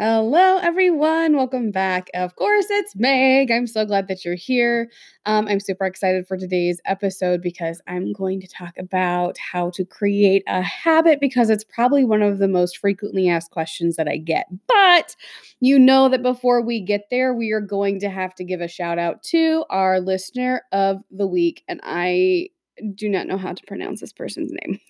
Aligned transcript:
Hello, 0.00 0.58
everyone. 0.58 1.34
Welcome 1.34 1.72
back. 1.72 2.08
Of 2.14 2.36
course, 2.36 2.66
it's 2.70 2.94
Meg. 2.94 3.50
I'm 3.50 3.66
so 3.66 3.84
glad 3.84 4.06
that 4.06 4.24
you're 4.24 4.36
here. 4.36 4.92
Um, 5.26 5.48
I'm 5.48 5.58
super 5.58 5.86
excited 5.86 6.28
for 6.28 6.36
today's 6.36 6.80
episode 6.84 7.42
because 7.42 7.82
I'm 7.88 8.12
going 8.12 8.40
to 8.42 8.46
talk 8.46 8.78
about 8.78 9.36
how 9.38 9.70
to 9.70 9.84
create 9.84 10.44
a 10.46 10.62
habit 10.62 11.18
because 11.20 11.50
it's 11.50 11.64
probably 11.64 12.04
one 12.04 12.22
of 12.22 12.38
the 12.38 12.46
most 12.46 12.78
frequently 12.78 13.28
asked 13.28 13.50
questions 13.50 13.96
that 13.96 14.06
I 14.06 14.18
get. 14.18 14.46
But 14.68 15.16
you 15.58 15.80
know 15.80 16.08
that 16.10 16.22
before 16.22 16.62
we 16.62 16.80
get 16.80 17.06
there, 17.10 17.34
we 17.34 17.50
are 17.50 17.60
going 17.60 17.98
to 17.98 18.08
have 18.08 18.36
to 18.36 18.44
give 18.44 18.60
a 18.60 18.68
shout 18.68 19.00
out 19.00 19.24
to 19.24 19.64
our 19.68 19.98
listener 19.98 20.62
of 20.70 21.02
the 21.10 21.26
week. 21.26 21.64
And 21.66 21.80
I 21.82 22.50
do 22.94 23.08
not 23.08 23.26
know 23.26 23.38
how 23.38 23.52
to 23.52 23.62
pronounce 23.66 24.00
this 24.00 24.12
person's 24.12 24.52
name. 24.52 24.80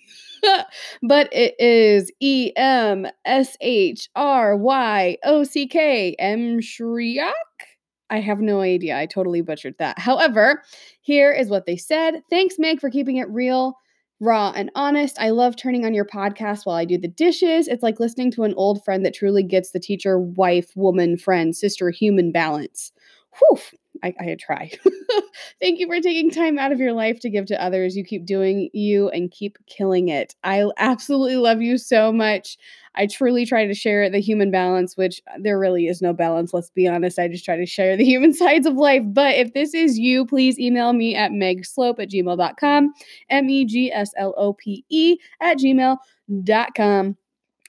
but 1.03 1.29
it 1.31 1.55
is 1.59 2.11
E 2.19 2.51
M 2.55 3.07
S 3.25 3.57
H 3.61 4.09
R 4.15 4.55
Y 4.55 5.17
O 5.23 5.43
C 5.43 5.67
K 5.67 6.15
M 6.19 6.61
Shriak. 6.61 7.33
I 8.09 8.19
have 8.19 8.39
no 8.39 8.61
idea. 8.61 8.97
I 8.97 9.05
totally 9.05 9.41
butchered 9.41 9.75
that. 9.79 9.99
However, 9.99 10.63
here 11.01 11.31
is 11.31 11.49
what 11.49 11.65
they 11.65 11.77
said. 11.77 12.21
Thanks, 12.29 12.55
Meg, 12.57 12.79
for 12.79 12.89
keeping 12.89 13.17
it 13.17 13.29
real, 13.29 13.75
raw, 14.19 14.51
and 14.55 14.71
honest. 14.75 15.19
I 15.19 15.29
love 15.29 15.55
turning 15.55 15.85
on 15.85 15.93
your 15.93 16.05
podcast 16.05 16.65
while 16.65 16.75
I 16.75 16.85
do 16.85 16.97
the 16.97 17.07
dishes. 17.07 17.67
It's 17.67 17.83
like 17.83 17.99
listening 17.99 18.31
to 18.31 18.43
an 18.43 18.55
old 18.55 18.83
friend 18.83 19.05
that 19.05 19.13
truly 19.13 19.43
gets 19.43 19.71
the 19.71 19.79
teacher, 19.79 20.19
wife, 20.19 20.71
woman, 20.75 21.17
friend, 21.17 21.55
sister, 21.55 21.91
human 21.91 22.31
balance. 22.31 22.91
Whew. 23.37 23.59
I, 24.03 24.13
I 24.19 24.37
try. 24.39 24.71
Thank 25.61 25.79
you 25.79 25.87
for 25.87 25.99
taking 25.99 26.31
time 26.31 26.57
out 26.57 26.71
of 26.71 26.79
your 26.79 26.93
life 26.93 27.19
to 27.21 27.29
give 27.29 27.45
to 27.47 27.61
others. 27.61 27.95
You 27.95 28.03
keep 28.03 28.25
doing 28.25 28.69
you 28.73 29.09
and 29.09 29.31
keep 29.31 29.57
killing 29.67 30.09
it. 30.09 30.35
I 30.43 30.69
absolutely 30.77 31.37
love 31.37 31.61
you 31.61 31.77
so 31.77 32.11
much. 32.11 32.57
I 32.95 33.07
truly 33.07 33.45
try 33.45 33.65
to 33.65 33.73
share 33.73 34.09
the 34.09 34.19
human 34.19 34.51
balance, 34.51 34.97
which 34.97 35.21
uh, 35.27 35.37
there 35.41 35.59
really 35.59 35.87
is 35.87 36.01
no 36.01 36.13
balance, 36.13 36.53
let's 36.53 36.69
be 36.71 36.87
honest. 36.87 37.19
I 37.19 37.27
just 37.27 37.45
try 37.45 37.55
to 37.55 37.65
share 37.65 37.95
the 37.95 38.05
human 38.05 38.33
sides 38.33 38.65
of 38.65 38.75
life. 38.75 39.03
But 39.05 39.35
if 39.35 39.53
this 39.53 39.73
is 39.73 39.97
you, 39.97 40.25
please 40.25 40.59
email 40.59 40.93
me 40.93 41.15
at 41.15 41.31
megslope 41.31 41.99
at 41.99 42.09
gmail.com, 42.09 42.93
M 43.29 43.49
E 43.49 43.65
G 43.65 43.91
S 43.91 44.11
L 44.17 44.33
O 44.37 44.53
P 44.53 44.85
E 44.89 45.17
at 45.41 45.57
gmail.com 45.57 47.17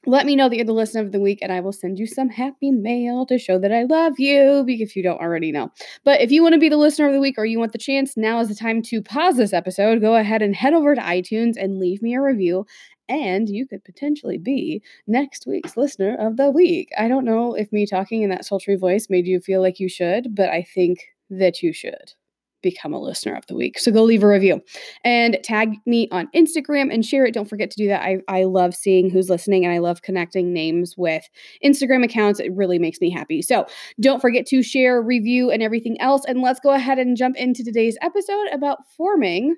let 0.06 0.24
me 0.24 0.34
know 0.34 0.48
that 0.48 0.56
you're 0.56 0.64
the 0.64 0.72
listener 0.72 1.02
of 1.02 1.12
the 1.12 1.20
week 1.20 1.40
and 1.42 1.52
I 1.52 1.60
will 1.60 1.72
send 1.72 1.98
you 1.98 2.06
some 2.06 2.30
happy 2.30 2.70
mail 2.70 3.26
to 3.26 3.38
show 3.38 3.58
that 3.58 3.72
I 3.72 3.84
love 3.84 4.18
you 4.18 4.64
if 4.66 4.96
you 4.96 5.02
don't 5.02 5.20
already 5.20 5.52
know. 5.52 5.70
But 6.04 6.20
if 6.20 6.30
you 6.30 6.42
want 6.42 6.54
to 6.54 6.60
be 6.60 6.70
the 6.70 6.76
listener 6.76 7.06
of 7.06 7.12
the 7.12 7.20
week 7.20 7.36
or 7.36 7.44
you 7.44 7.58
want 7.58 7.72
the 7.72 7.78
chance, 7.78 8.16
now 8.16 8.40
is 8.40 8.48
the 8.48 8.54
time 8.54 8.80
to 8.82 9.02
pause 9.02 9.36
this 9.36 9.52
episode. 9.52 10.00
Go 10.00 10.14
ahead 10.14 10.42
and 10.42 10.54
head 10.54 10.72
over 10.72 10.94
to 10.94 11.00
iTunes 11.00 11.54
and 11.56 11.78
leave 11.78 12.00
me 12.00 12.14
a 12.14 12.22
review. 12.22 12.66
And 13.08 13.48
you 13.48 13.66
could 13.66 13.84
potentially 13.84 14.38
be 14.38 14.82
next 15.06 15.46
week's 15.46 15.76
listener 15.76 16.16
of 16.18 16.36
the 16.36 16.50
week. 16.50 16.90
I 16.96 17.08
don't 17.08 17.24
know 17.24 17.54
if 17.54 17.72
me 17.72 17.86
talking 17.86 18.22
in 18.22 18.30
that 18.30 18.44
sultry 18.44 18.76
voice 18.76 19.08
made 19.10 19.26
you 19.26 19.40
feel 19.40 19.60
like 19.60 19.80
you 19.80 19.88
should, 19.88 20.34
but 20.34 20.48
I 20.48 20.62
think 20.62 21.06
that 21.28 21.62
you 21.62 21.72
should 21.72 22.14
become 22.62 22.92
a 22.92 23.00
listener 23.00 23.34
of 23.34 23.46
the 23.46 23.54
week. 23.54 23.78
So 23.78 23.90
go 23.90 24.02
leave 24.02 24.22
a 24.22 24.28
review 24.28 24.60
and 25.04 25.38
tag 25.42 25.76
me 25.86 26.08
on 26.10 26.28
Instagram 26.34 26.92
and 26.92 27.04
share 27.04 27.24
it. 27.24 27.34
Don't 27.34 27.48
forget 27.48 27.70
to 27.70 27.76
do 27.76 27.88
that. 27.88 28.02
I, 28.02 28.18
I 28.28 28.44
love 28.44 28.74
seeing 28.74 29.10
who's 29.10 29.30
listening 29.30 29.64
and 29.64 29.72
I 29.72 29.78
love 29.78 30.02
connecting 30.02 30.52
names 30.52 30.96
with 30.96 31.28
Instagram 31.64 32.04
accounts. 32.04 32.40
It 32.40 32.52
really 32.54 32.78
makes 32.78 33.00
me 33.00 33.10
happy. 33.10 33.42
So 33.42 33.66
don't 34.00 34.20
forget 34.20 34.46
to 34.46 34.62
share, 34.62 35.00
review, 35.00 35.50
and 35.50 35.62
everything 35.62 36.00
else. 36.00 36.24
And 36.26 36.42
let's 36.42 36.60
go 36.60 36.70
ahead 36.70 36.98
and 36.98 37.16
jump 37.16 37.36
into 37.36 37.64
today's 37.64 37.96
episode 38.02 38.48
about 38.52 38.78
forming 38.96 39.56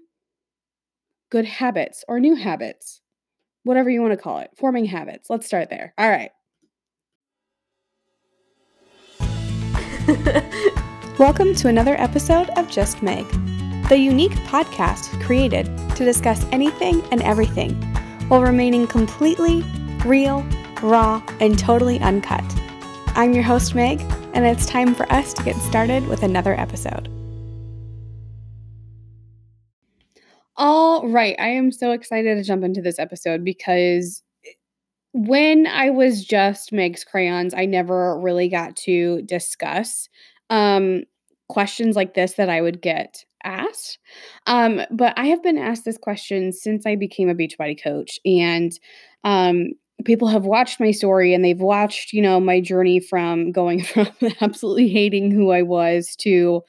good 1.31 1.45
habits 1.47 2.05
or 2.09 2.21
new 2.21 2.35
habits, 2.35 3.01
whatever 3.65 3.89
you 3.89 4.03
want 4.03 4.13
to 4.13 4.19
call 4.19 4.39
it, 4.39 4.51
forming 4.57 4.85
habits. 4.85 5.31
Let's 5.31 5.47
start 5.47 5.71
there. 5.71 5.95
All 5.99 6.09
right. 6.09 6.31
Welcome 11.19 11.55
to 11.57 11.69
another 11.69 11.95
episode 12.01 12.49
of 12.57 12.71
Just 12.71 13.03
Meg, 13.03 13.29
the 13.91 13.99
unique 13.99 14.33
podcast 14.47 15.23
created 15.23 15.67
to 15.95 16.07
discuss 16.07 16.47
anything 16.53 17.03
and 17.13 17.21
everything 17.21 17.75
while 18.29 18.41
remaining 18.41 18.87
completely 18.87 19.63
real, 20.07 20.43
raw, 20.83 21.23
and 21.39 21.59
totally 21.59 22.01
uncut. 22.01 22.43
I'm 23.09 23.35
your 23.35 23.43
host, 23.43 23.75
Meg, 23.75 24.01
and 24.33 24.47
it's 24.47 24.65
time 24.65 24.95
for 24.95 25.05
us 25.13 25.35
to 25.35 25.43
get 25.43 25.55
started 25.57 26.09
with 26.09 26.23
another 26.23 26.59
episode. 26.59 27.11
All 30.57 31.07
right. 31.07 31.37
I 31.39 31.49
am 31.49 31.73
so 31.73 31.93
excited 31.93 32.37
to 32.37 32.43
jump 32.43 32.65
into 32.65 32.81
this 32.81 32.99
episode 32.99 33.45
because 33.45 34.23
when 35.13 35.67
I 35.67 35.91
was 35.91 36.25
just 36.25 36.73
Meg's 36.73 37.05
Crayons, 37.05 37.53
I 37.53 37.67
never 37.67 38.19
really 38.19 38.49
got 38.49 38.77
to 38.77 39.21
discuss 39.23 40.09
um, 40.51 41.03
questions 41.49 41.97
like 41.97 42.15
this 42.15 42.35
that 42.35 42.49
I 42.49 42.61
would 42.61 42.81
get 42.81 43.25
asked. 43.45 43.99
Um, 44.47 44.83
but 44.91 45.15
I 45.17 45.27
have 45.27 45.43
been 45.43 45.59
asked 45.59 45.85
this 45.85 45.99
question 45.99 46.53
since 46.53 46.87
I 46.87 46.97
became 46.97 47.29
a 47.29 47.35
Beachbody 47.35 47.81
coach. 47.83 48.19
And 48.25 48.73
um, 49.25 49.73
people 50.05 50.29
have 50.29 50.45
watched 50.45 50.81
my 50.81 50.91
story 50.91 51.35
and 51.35 51.45
they've 51.45 51.61
watched, 51.61 52.13
you 52.13 52.23
know, 52.23 52.41
my 52.41 52.61
journey 52.61 53.01
from 53.01 53.53
going 53.53 53.83
from 53.85 54.09
absolutely 54.41 54.89
hating 54.89 55.31
who 55.31 55.51
I 55.51 55.63
was 55.63 56.17
to 56.17 56.63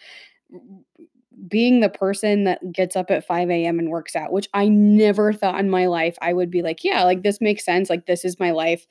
being 1.48 1.82
the 1.82 1.90
person 1.90 2.46
that 2.46 2.60
gets 2.72 2.96
up 2.96 3.12
at 3.12 3.26
5 3.26 3.50
a.m. 3.50 3.80
and 3.80 3.90
works 3.90 4.16
out, 4.16 4.32
which 4.32 4.48
I 4.54 4.68
never 4.68 5.34
thought 5.34 5.60
in 5.60 5.70
my 5.70 5.88
life 5.88 6.18
I 6.22 6.34
would 6.34 6.50
be 6.50 6.62
like, 6.62 6.84
yeah, 6.84 7.04
like 7.04 7.24
this 7.24 7.42
makes 7.42 7.66
sense. 7.66 7.90
Like 7.90 8.06
this 8.06 8.24
is 8.24 8.40
my 8.40 8.52
life. 8.52 8.86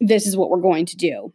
This 0.00 0.26
is 0.26 0.36
what 0.36 0.50
we're 0.50 0.60
going 0.60 0.86
to 0.86 0.96
do. 0.96 1.32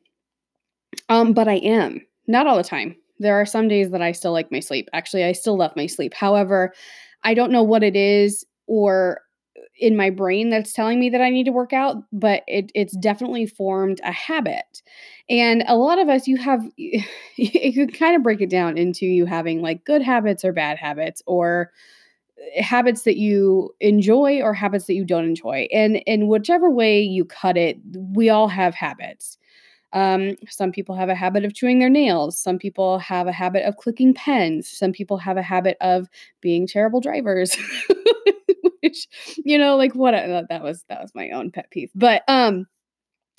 Um, 1.09 1.33
but 1.33 1.47
I 1.47 1.55
am 1.55 2.01
not 2.27 2.47
all 2.47 2.57
the 2.57 2.63
time. 2.63 2.95
There 3.19 3.35
are 3.35 3.45
some 3.45 3.67
days 3.67 3.91
that 3.91 4.01
I 4.01 4.11
still 4.11 4.31
like 4.31 4.51
my 4.51 4.59
sleep. 4.59 4.89
Actually, 4.93 5.23
I 5.23 5.31
still 5.31 5.57
love 5.57 5.71
my 5.75 5.87
sleep. 5.87 6.13
However, 6.13 6.73
I 7.23 7.33
don't 7.33 7.51
know 7.51 7.63
what 7.63 7.83
it 7.83 7.95
is 7.95 8.45
or 8.67 9.21
uh, 9.57 9.61
in 9.79 9.95
my 9.95 10.09
brain 10.09 10.49
that's 10.49 10.73
telling 10.73 10.99
me 10.99 11.09
that 11.09 11.21
I 11.21 11.29
need 11.29 11.45
to 11.45 11.51
work 11.51 11.73
out, 11.73 11.97
but 12.11 12.43
it, 12.47 12.71
it's 12.75 12.95
definitely 12.97 13.47
formed 13.47 13.99
a 14.03 14.11
habit. 14.11 14.81
And 15.29 15.63
a 15.67 15.75
lot 15.75 15.99
of 15.99 16.09
us, 16.09 16.27
you 16.27 16.37
have, 16.37 16.63
you 16.77 17.73
could 17.73 17.97
kind 17.97 18.15
of 18.15 18.23
break 18.23 18.41
it 18.41 18.49
down 18.49 18.77
into 18.77 19.05
you 19.05 19.25
having 19.25 19.61
like 19.61 19.83
good 19.83 20.01
habits 20.01 20.45
or 20.45 20.53
bad 20.53 20.77
habits 20.77 21.21
or 21.25 21.71
uh, 22.39 22.63
habits 22.63 23.03
that 23.03 23.17
you 23.17 23.73
enjoy 23.79 24.41
or 24.41 24.53
habits 24.53 24.85
that 24.85 24.93
you 24.93 25.05
don't 25.05 25.25
enjoy. 25.25 25.67
And 25.71 25.97
in 26.05 26.27
whichever 26.27 26.69
way 26.69 27.01
you 27.01 27.25
cut 27.25 27.57
it, 27.57 27.77
we 28.13 28.29
all 28.29 28.47
have 28.47 28.75
habits. 28.75 29.37
Um, 29.93 30.35
some 30.49 30.71
people 30.71 30.95
have 30.95 31.09
a 31.09 31.15
habit 31.15 31.45
of 31.45 31.53
chewing 31.53 31.79
their 31.79 31.89
nails. 31.89 32.37
Some 32.37 32.57
people 32.59 32.99
have 32.99 33.27
a 33.27 33.31
habit 33.31 33.63
of 33.63 33.77
clicking 33.77 34.13
pens. 34.13 34.69
Some 34.69 34.91
people 34.91 35.17
have 35.17 35.37
a 35.37 35.41
habit 35.41 35.77
of 35.81 36.07
being 36.41 36.67
terrible 36.67 37.01
drivers. 37.01 37.55
Which, 38.83 39.07
you 39.43 39.57
know, 39.57 39.75
like 39.75 39.95
what 39.95 40.13
uh, 40.13 40.43
that 40.49 40.63
was 40.63 40.83
that 40.89 41.01
was 41.01 41.13
my 41.15 41.31
own 41.31 41.51
pet 41.51 41.69
peeve. 41.71 41.91
But 41.95 42.23
um 42.27 42.67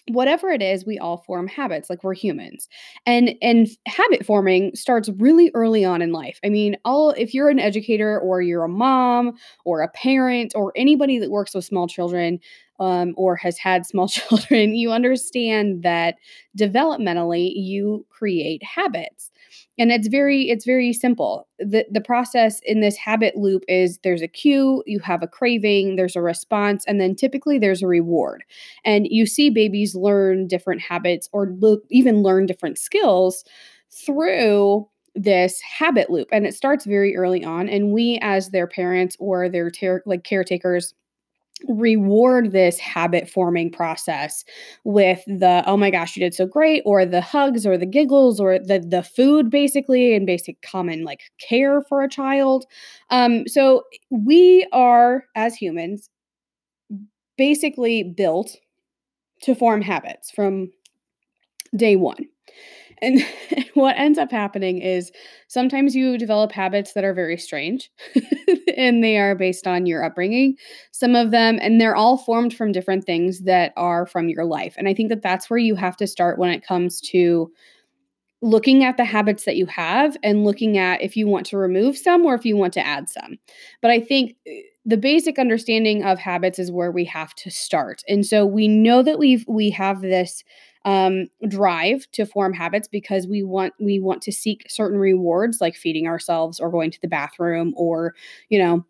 whatever 0.09 0.51
it 0.51 0.63
is 0.63 0.85
we 0.85 0.99
all 0.99 1.19
form 1.19 1.47
habits 1.47 1.89
like 1.91 2.03
we're 2.03 2.15
humans 2.15 2.69
and 3.07 3.35
and 3.43 3.69
habit 3.87 4.25
forming 4.25 4.75
starts 4.75 5.09
really 5.19 5.51
early 5.55 5.85
on 5.85 6.03
in 6.03 6.13
life 6.13 6.39
i 6.45 6.49
mean 6.49 6.77
all 6.85 7.11
if 7.11 7.35
you're 7.35 7.49
an 7.49 7.59
educator 7.59 8.19
or 8.19 8.41
you're 8.43 8.65
a 8.65 8.69
mom 8.69 9.33
or 9.65 9.83
a 9.83 9.89
parent 9.89 10.53
or 10.55 10.73
anybody 10.77 11.19
that 11.19 11.31
works 11.31 11.55
with 11.55 11.65
small 11.65 11.87
children 11.87 12.39
um, 12.81 13.15
or 13.17 13.37
has 13.37 13.59
had 13.59 13.87
small 13.87 14.09
children, 14.09 14.75
you 14.75 14.93
understand 14.93 15.83
that 15.83 16.17
developmentally 16.57 17.53
you 17.55 18.07
create 18.09 18.63
habits. 18.63 19.31
And 19.79 19.93
it's 19.93 20.09
very 20.09 20.51
it's 20.51 20.65
very 20.65 20.93
simple. 20.93 21.49
The 21.59 21.87
the 21.91 22.01
process 22.01 22.61
in 22.65 22.81
this 22.81 22.97
habit 22.97 23.37
loop 23.37 23.65
is 23.69 23.99
there's 24.03 24.23
a 24.23 24.29
cue, 24.29 24.83
you 24.87 24.99
have 25.01 25.23
a 25.23 25.29
craving, 25.29 25.97
there's 25.97 26.17
a 26.17 26.23
response, 26.23 26.85
and 26.87 27.01
then 27.01 27.15
typically 27.15 27.59
there's 27.59 27.83
a 27.83 27.87
reward. 27.87 28.45
And 28.85 29.07
you 29.09 29.27
see 29.27 29.51
babies 29.51 29.95
learn 29.95 30.47
different 30.49 30.81
habits 30.81 31.29
or 31.33 31.55
even 31.91 32.23
learn 32.23 32.47
different 32.47 32.79
skills 32.79 33.45
through 33.91 34.89
this 35.15 35.61
habit 35.61 36.11
loop 36.11 36.29
and 36.31 36.47
it 36.47 36.55
starts 36.55 36.85
very 36.85 37.17
early 37.17 37.45
on 37.45 37.69
and 37.69 37.93
we 37.93 38.19
as 38.23 38.51
their 38.51 38.69
parents 38.69 39.17
or 39.19 39.49
their 39.49 39.69
ter- 39.69 40.03
like 40.07 40.23
caretakers 40.23 40.95
reward 41.67 42.53
this 42.53 42.79
habit 42.79 43.29
forming 43.29 43.71
process 43.71 44.45
with 44.85 45.23
the 45.27 45.63
oh 45.67 45.77
my 45.77 45.91
gosh 45.91 46.17
you 46.17 46.21
did 46.21 46.35
so 46.35 46.47
great 46.47 46.83
or 46.87 47.05
the 47.05 47.21
hugs 47.21 47.67
or 47.67 47.77
the 47.77 47.87
giggles 47.87 48.39
or 48.39 48.59
the 48.59 48.79
the 48.79 49.03
food 49.03 49.51
basically 49.51 50.15
and 50.15 50.27
basic 50.27 50.61
common 50.63 51.05
like 51.05 51.23
care 51.41 51.83
for 51.83 52.03
a 52.03 52.09
child. 52.09 52.65
Um 53.11 53.47
so 53.49 53.83
we 54.11 54.67
are 54.73 55.25
as 55.35 55.55
humans 55.57 56.11
basically 57.37 58.03
built 58.03 58.57
to 59.43 59.55
form 59.55 59.83
habits 59.83 60.31
from 60.31 60.71
day 61.77 61.97
1 61.97 62.17
And 63.03 63.25
what 63.75 63.97
ends 63.97 64.19
up 64.19 64.31
happening 64.31 64.79
is 64.79 65.11
sometimes 65.49 65.95
you 65.95 66.19
develop 66.19 66.53
habits 66.53 66.93
that 66.93 67.05
are 67.05 67.15
very 67.15 67.37
strange 67.37 67.91
and 68.77 69.03
they 69.03 69.19
are 69.19 69.35
based 69.35 69.67
on 69.67 69.87
your 69.87 70.05
upbringing, 70.05 70.57
some 70.91 71.15
of 71.15 71.31
them, 71.31 71.59
and 71.61 71.81
they're 71.81 71.97
all 71.97 72.19
formed 72.19 72.55
from 72.55 72.73
different 72.73 73.05
things 73.05 73.41
that 73.41 73.73
are 73.77 74.07
from 74.07 74.29
your 74.29 74.45
life. 74.45 74.75
And 74.77 74.89
I 74.89 74.95
think 74.95 75.09
that 75.11 75.23
that's 75.23 75.49
where 75.49 75.59
you 75.59 75.75
have 75.75 75.97
to 75.99 76.07
start 76.07 76.39
when 76.39 76.51
it 76.51 76.67
comes 76.67 77.01
to 77.13 77.51
looking 78.41 78.85
at 78.85 78.97
the 78.97 79.05
habits 79.05 79.45
that 79.45 79.57
you 79.57 79.67
have 79.67 80.17
and 80.23 80.45
looking 80.45 80.79
at 80.79 81.03
if 81.03 81.17
you 81.17 81.27
want 81.27 81.47
to 81.47 81.59
remove 81.59 81.99
some 81.99 82.25
or 82.25 82.35
if 82.35 82.45
you 82.45 82.57
want 82.57 82.73
to 82.73 82.87
add 82.87 83.09
some. 83.09 83.37
But 83.83 83.91
I 83.91 84.01
think 84.01 84.37
eh, 84.47 84.61
the 84.85 84.97
basic 84.97 85.39
understanding 85.39 86.05
of 86.05 86.19
habits 86.19 86.59
is 86.59 86.71
where 86.71 86.93
we 86.93 87.05
have 87.07 87.35
to 87.35 87.51
start. 87.51 88.03
And 88.09 88.25
so 88.25 88.47
we 88.47 88.69
know 88.69 89.03
that 89.03 89.19
we've 89.19 89.45
we 89.49 89.71
have 89.71 90.01
this 90.01 90.45
um, 90.89 91.27
drive 91.47 92.11
to 92.13 92.25
form 92.25 92.55
habits 92.55 92.89
because 92.89 93.27
we 93.27 93.43
want 93.43 93.75
we 93.79 94.01
want 94.01 94.23
to 94.23 94.33
seek 94.33 94.65
certain 94.71 94.99
rewards 94.99 95.61
like 95.61 95.77
feeding 95.77 96.07
ourselves 96.07 96.59
or 96.59 96.71
going 96.71 96.91
to 96.91 97.01
the 97.03 97.09
bathroom 97.09 97.75
or 97.77 98.15
you 98.49 98.59
know 98.59 98.83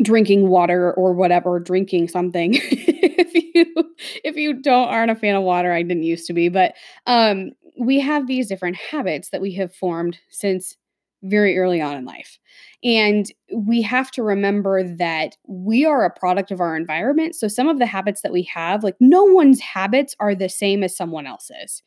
drinking 0.00 0.48
water 0.48 0.94
or 0.94 1.12
whatever 1.12 1.60
drinking 1.60 2.08
something. 2.08 2.58
If 3.16 3.32
you 3.54 3.94
if 4.24 4.36
you 4.36 4.54
don't 4.54 4.88
aren't 4.88 5.10
a 5.10 5.14
fan 5.14 5.36
of 5.36 5.44
water 5.44 5.72
i 5.72 5.82
didn't 5.82 6.02
used 6.02 6.26
to 6.26 6.32
be 6.32 6.48
but 6.48 6.74
um 7.06 7.52
we 7.78 8.00
have 8.00 8.26
these 8.26 8.48
different 8.48 8.76
habits 8.76 9.30
that 9.30 9.40
we 9.40 9.52
have 9.54 9.72
formed 9.74 10.18
since 10.30 10.76
very 11.24 11.58
early 11.58 11.80
on 11.80 11.96
in 11.96 12.04
life. 12.04 12.38
And 12.84 13.26
we 13.52 13.82
have 13.82 14.10
to 14.12 14.22
remember 14.22 14.82
that 14.82 15.36
we 15.46 15.84
are 15.84 16.04
a 16.04 16.10
product 16.10 16.50
of 16.50 16.60
our 16.60 16.76
environment. 16.76 17.34
So 17.34 17.48
some 17.48 17.68
of 17.68 17.78
the 17.78 17.86
habits 17.86 18.20
that 18.22 18.32
we 18.32 18.42
have, 18.42 18.84
like 18.84 18.96
no 19.00 19.24
one's 19.24 19.60
habits 19.60 20.14
are 20.20 20.34
the 20.34 20.48
same 20.48 20.84
as 20.84 20.96
someone 20.96 21.26
else's. 21.26 21.82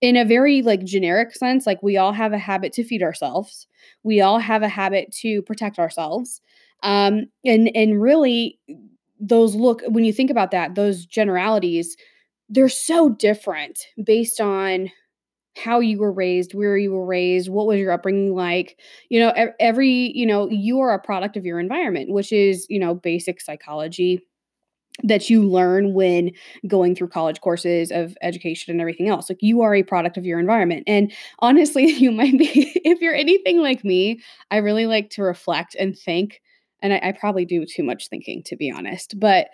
In 0.00 0.16
a 0.16 0.24
very 0.24 0.62
like 0.62 0.82
generic 0.82 1.34
sense, 1.34 1.66
like 1.66 1.82
we 1.82 1.96
all 1.96 2.12
have 2.12 2.32
a 2.32 2.38
habit 2.38 2.72
to 2.74 2.84
feed 2.84 3.02
ourselves. 3.02 3.66
We 4.02 4.20
all 4.20 4.38
have 4.38 4.62
a 4.62 4.68
habit 4.68 5.12
to 5.20 5.42
protect 5.42 5.78
ourselves. 5.78 6.40
Um 6.82 7.26
and 7.44 7.70
and 7.74 8.00
really 8.00 8.58
those 9.20 9.54
look 9.54 9.82
when 9.86 10.04
you 10.04 10.12
think 10.12 10.30
about 10.30 10.50
that, 10.50 10.74
those 10.74 11.04
generalities, 11.06 11.96
they're 12.48 12.68
so 12.68 13.10
different 13.10 13.78
based 14.02 14.40
on 14.40 14.90
how 15.56 15.80
you 15.80 15.98
were 15.98 16.12
raised, 16.12 16.54
where 16.54 16.76
you 16.76 16.92
were 16.92 17.04
raised, 17.04 17.48
what 17.48 17.66
was 17.66 17.78
your 17.78 17.92
upbringing 17.92 18.34
like. 18.34 18.78
You 19.08 19.20
know, 19.20 19.52
every, 19.58 20.12
you 20.16 20.26
know, 20.26 20.48
you 20.48 20.80
are 20.80 20.92
a 20.92 20.98
product 20.98 21.36
of 21.36 21.44
your 21.44 21.58
environment, 21.58 22.10
which 22.10 22.32
is, 22.32 22.66
you 22.68 22.78
know, 22.78 22.94
basic 22.94 23.40
psychology 23.40 24.22
that 25.02 25.30
you 25.30 25.48
learn 25.48 25.94
when 25.94 26.32
going 26.66 26.94
through 26.94 27.08
college 27.08 27.40
courses 27.40 27.90
of 27.90 28.16
education 28.22 28.70
and 28.70 28.80
everything 28.80 29.08
else. 29.08 29.30
Like 29.30 29.38
you 29.40 29.62
are 29.62 29.74
a 29.74 29.82
product 29.82 30.16
of 30.16 30.26
your 30.26 30.38
environment. 30.38 30.84
And 30.86 31.12
honestly, 31.38 31.86
you 31.90 32.10
might 32.10 32.38
be, 32.38 32.72
if 32.84 33.00
you're 33.00 33.14
anything 33.14 33.60
like 33.60 33.84
me, 33.84 34.20
I 34.50 34.58
really 34.58 34.86
like 34.86 35.10
to 35.10 35.22
reflect 35.22 35.74
and 35.78 35.96
think. 35.96 36.40
And 36.82 36.92
I, 36.92 37.00
I 37.02 37.12
probably 37.12 37.44
do 37.44 37.66
too 37.66 37.82
much 37.82 38.08
thinking, 38.08 38.42
to 38.44 38.56
be 38.56 38.70
honest. 38.70 39.18
But 39.18 39.48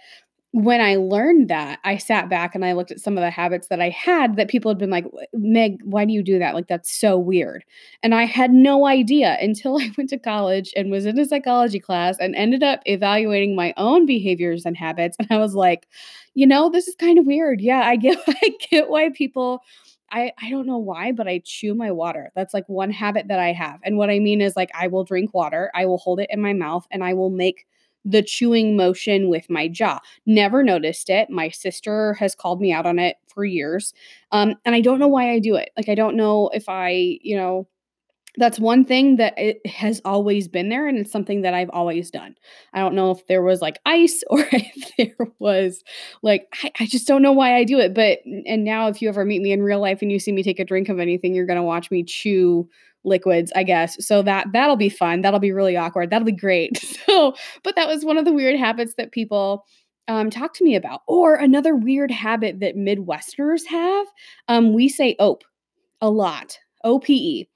when 0.57 0.81
I 0.81 0.97
learned 0.97 1.49
that, 1.49 1.81
I 1.85 1.99
sat 1.99 2.31
back 2.31 2.55
and 2.55 2.65
I 2.65 2.73
looked 2.73 2.91
at 2.91 2.99
some 2.99 3.19
of 3.19 3.23
the 3.23 3.29
habits 3.29 3.69
that 3.69 3.79
I 3.79 3.91
had 3.91 4.37
that 4.37 4.49
people 4.49 4.71
had 4.71 4.79
been 4.79 4.89
like, 4.89 5.05
Meg, 5.35 5.83
why 5.85 6.07
do 6.07 6.15
you 6.15 6.23
do 6.23 6.39
that? 6.39 6.55
Like, 6.55 6.67
that's 6.67 6.91
so 6.99 7.19
weird. 7.19 7.63
And 8.03 8.15
I 8.15 8.25
had 8.25 8.53
no 8.53 8.87
idea 8.87 9.37
until 9.39 9.77
I 9.81 9.91
went 9.99 10.09
to 10.11 10.19
college 10.19 10.73
and 10.75 10.91
was 10.91 11.05
in 11.05 11.19
a 11.19 11.27
psychology 11.27 11.79
class 11.79 12.17
and 12.19 12.35
ended 12.35 12.63
up 12.63 12.81
evaluating 12.87 13.55
my 13.55 13.75
own 13.77 14.07
behaviors 14.07 14.65
and 14.65 14.79
habits. 14.79 15.19
And 15.19 15.29
I 15.31 15.37
was 15.37 15.55
like, 15.55 15.89
you 16.33 16.47
know, 16.47 16.71
this 16.71 16.89
is 16.89 16.95
kind 16.95 17.19
of 17.19 17.27
weird. 17.27 17.61
Yeah, 17.61 17.83
I 17.83 17.97
get, 17.97 18.19
I 18.27 18.53
get 18.71 18.89
why 18.89 19.11
people. 19.11 19.61
I, 20.11 20.33
I 20.41 20.49
don't 20.49 20.67
know 20.67 20.79
why, 20.79 21.13
but 21.13 21.29
I 21.29 21.43
chew 21.45 21.75
my 21.75 21.91
water. 21.91 22.31
That's 22.35 22.55
like 22.55 22.67
one 22.67 22.93
habit 22.93 23.29
that 23.29 23.41
I 23.41 23.53
have. 23.53 23.81
And 23.83 23.99
what 23.99 24.09
I 24.09 24.21
mean 24.21 24.41
is 24.41 24.57
like 24.57 24.71
I 24.73 24.87
will 24.87 25.05
drink 25.05 25.35
water, 25.35 25.71
I 25.75 25.85
will 25.85 25.99
hold 25.99 26.21
it 26.21 26.29
in 26.31 26.41
my 26.41 26.55
mouth, 26.55 26.87
and 26.91 27.05
I 27.05 27.13
will 27.13 27.29
make 27.29 27.67
the 28.07 28.23
chewing 28.23 28.77
motion 28.77 29.29
with 29.29 29.51
my 29.51 29.67
jaw. 29.67 29.99
Never 30.25 30.63
noticed 30.63 31.11
it. 31.11 31.29
My 31.29 31.49
sister 31.49 32.15
has 32.15 32.37
called 32.37 32.61
me 32.61 32.73
out 32.73 32.87
on 32.87 33.01
it 33.01 33.17
for 33.27 33.45
years. 33.45 33.93
Um, 34.31 34.55
and 34.65 34.75
I 34.75 34.81
don't 34.81 35.01
know 35.01 35.09
why 35.09 35.33
I 35.33 35.41
do 35.41 35.57
it. 35.57 35.71
Like, 35.77 35.89
I 35.89 35.97
don't 35.97 36.17
know 36.17 36.49
if 36.55 36.69
I, 36.69 37.19
you 37.21 37.37
know, 37.37 37.67
that's 38.39 38.61
one 38.61 38.85
thing 38.85 39.17
that 39.17 39.35
it 39.39 39.67
has 39.67 40.01
always 40.05 40.47
been 40.47 40.69
there 40.69 40.87
and 40.87 40.99
it's 40.99 41.11
something 41.11 41.43
that 41.43 41.55
I've 41.55 41.71
always 41.71 42.11
done. 42.11 42.37
I 42.75 42.81
don't 42.81 42.95
know 42.95 43.11
if 43.11 43.27
there 43.27 43.43
was 43.43 43.63
like 43.63 43.79
ice 43.87 44.23
or 44.31 44.47
if 44.53 44.93
there 44.99 45.29
was 45.39 45.83
like 46.23 46.47
I, 46.63 46.71
I, 46.81 46.87
just 46.87 47.09
don't 47.09 47.23
know 47.23 47.33
why 47.33 47.57
I 47.57 47.65
do 47.65 47.79
it. 47.79 47.95
But 47.95 48.19
and 48.47 48.63
now 48.63 48.89
if 48.89 49.01
you 49.01 49.09
ever 49.09 49.25
meet 49.25 49.41
me 49.41 49.53
in 49.53 49.63
real 49.63 49.81
life 49.81 50.03
and 50.03 50.13
you 50.13 50.19
see 50.19 50.33
me 50.33 50.43
take 50.43 50.61
a 50.61 50.65
drink 50.65 50.91
of 50.91 51.01
anything, 51.01 51.35
you're 51.35 51.47
gonna 51.47 51.63
watch 51.63 51.91
me 51.91 52.05
chew 52.05 52.69
liquids, 53.07 53.53
I 53.57 53.63
guess. 53.63 54.05
So 54.05 54.21
that 54.23 54.49
that'll 54.53 54.77
be 54.77 54.91
fun. 54.91 55.23
That'll 55.23 55.41
be 55.41 55.53
really 55.53 55.77
awkward. 55.77 56.11
That'll 56.11 56.27
be 56.27 56.33
great. 56.33 56.85
So, 57.07 57.35
but 57.63 57.77
that 57.77 57.87
was 57.87 58.05
one 58.05 58.19
of 58.19 58.25
the 58.25 58.33
weird 58.33 58.59
habits 58.59 58.95
that 58.99 59.13
people 59.13 59.65
um, 60.09 60.29
talk 60.29 60.55
to 60.55 60.65
me 60.65 60.75
about. 60.75 61.03
Or 61.07 61.37
another 61.37 61.77
weird 61.77 62.11
habit 62.11 62.59
that 62.61 62.77
Midwesterners 62.77 63.65
have. 63.69 64.07
Um, 64.49 64.75
we 64.75 64.89
say 64.89 65.15
ope 65.21 65.45
a 66.01 66.11
lot. 66.11 66.59
O 66.83 66.99
P 66.99 67.15
E. 67.15 67.49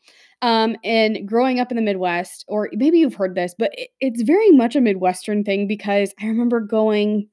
Um, 0.43 0.77
and 0.85 1.27
growing 1.29 1.61
up 1.61 1.71
in 1.71 1.77
the 1.77 1.83
Midwest, 1.83 2.45
or 2.49 2.71
maybe 2.73 2.99
you've 2.99 3.15
heard 3.15 3.35
this, 3.35 3.55
but 3.59 3.73
it, 3.75 3.91
it's 4.01 4.23
very 4.23 4.51
much 4.53 4.77
a 4.77 4.81
Midwestern 4.81 5.45
thing 5.45 5.67
because 5.67 6.15
I 6.21 6.27
remember 6.27 6.61
going 6.61 7.29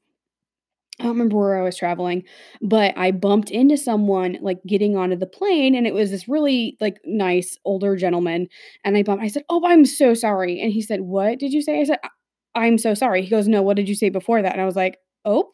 I 0.99 1.03
don't 1.03 1.11
remember 1.13 1.37
where 1.37 1.59
I 1.59 1.63
was 1.63 1.77
traveling, 1.77 2.23
but 2.61 2.97
I 2.97 3.11
bumped 3.11 3.51
into 3.51 3.77
someone 3.77 4.37
like 4.41 4.57
getting 4.65 4.97
onto 4.97 5.15
the 5.15 5.27
plane, 5.27 5.75
and 5.75 5.85
it 5.85 5.93
was 5.93 6.09
this 6.09 6.27
really 6.27 6.75
like 6.81 6.97
nice 7.05 7.55
older 7.65 7.95
gentleman. 7.95 8.47
And 8.83 8.97
I 8.97 9.03
bumped. 9.03 9.23
I 9.23 9.27
said, 9.27 9.43
"Oh, 9.49 9.61
I'm 9.65 9.85
so 9.85 10.13
sorry." 10.15 10.59
And 10.59 10.71
he 10.73 10.81
said, 10.81 11.01
"What 11.01 11.37
did 11.39 11.53
you 11.53 11.61
say?" 11.61 11.79
I 11.81 11.83
said, 11.83 11.99
"I'm 12.55 12.79
so 12.79 12.95
sorry." 12.95 13.21
He 13.21 13.29
goes, 13.29 13.47
"No, 13.47 13.61
what 13.61 13.75
did 13.77 13.87
you 13.87 13.93
say 13.95 14.09
before 14.09 14.41
that?" 14.41 14.53
And 14.53 14.61
I 14.61 14.65
was 14.65 14.75
like, 14.75 14.97
"Oh." 15.23 15.51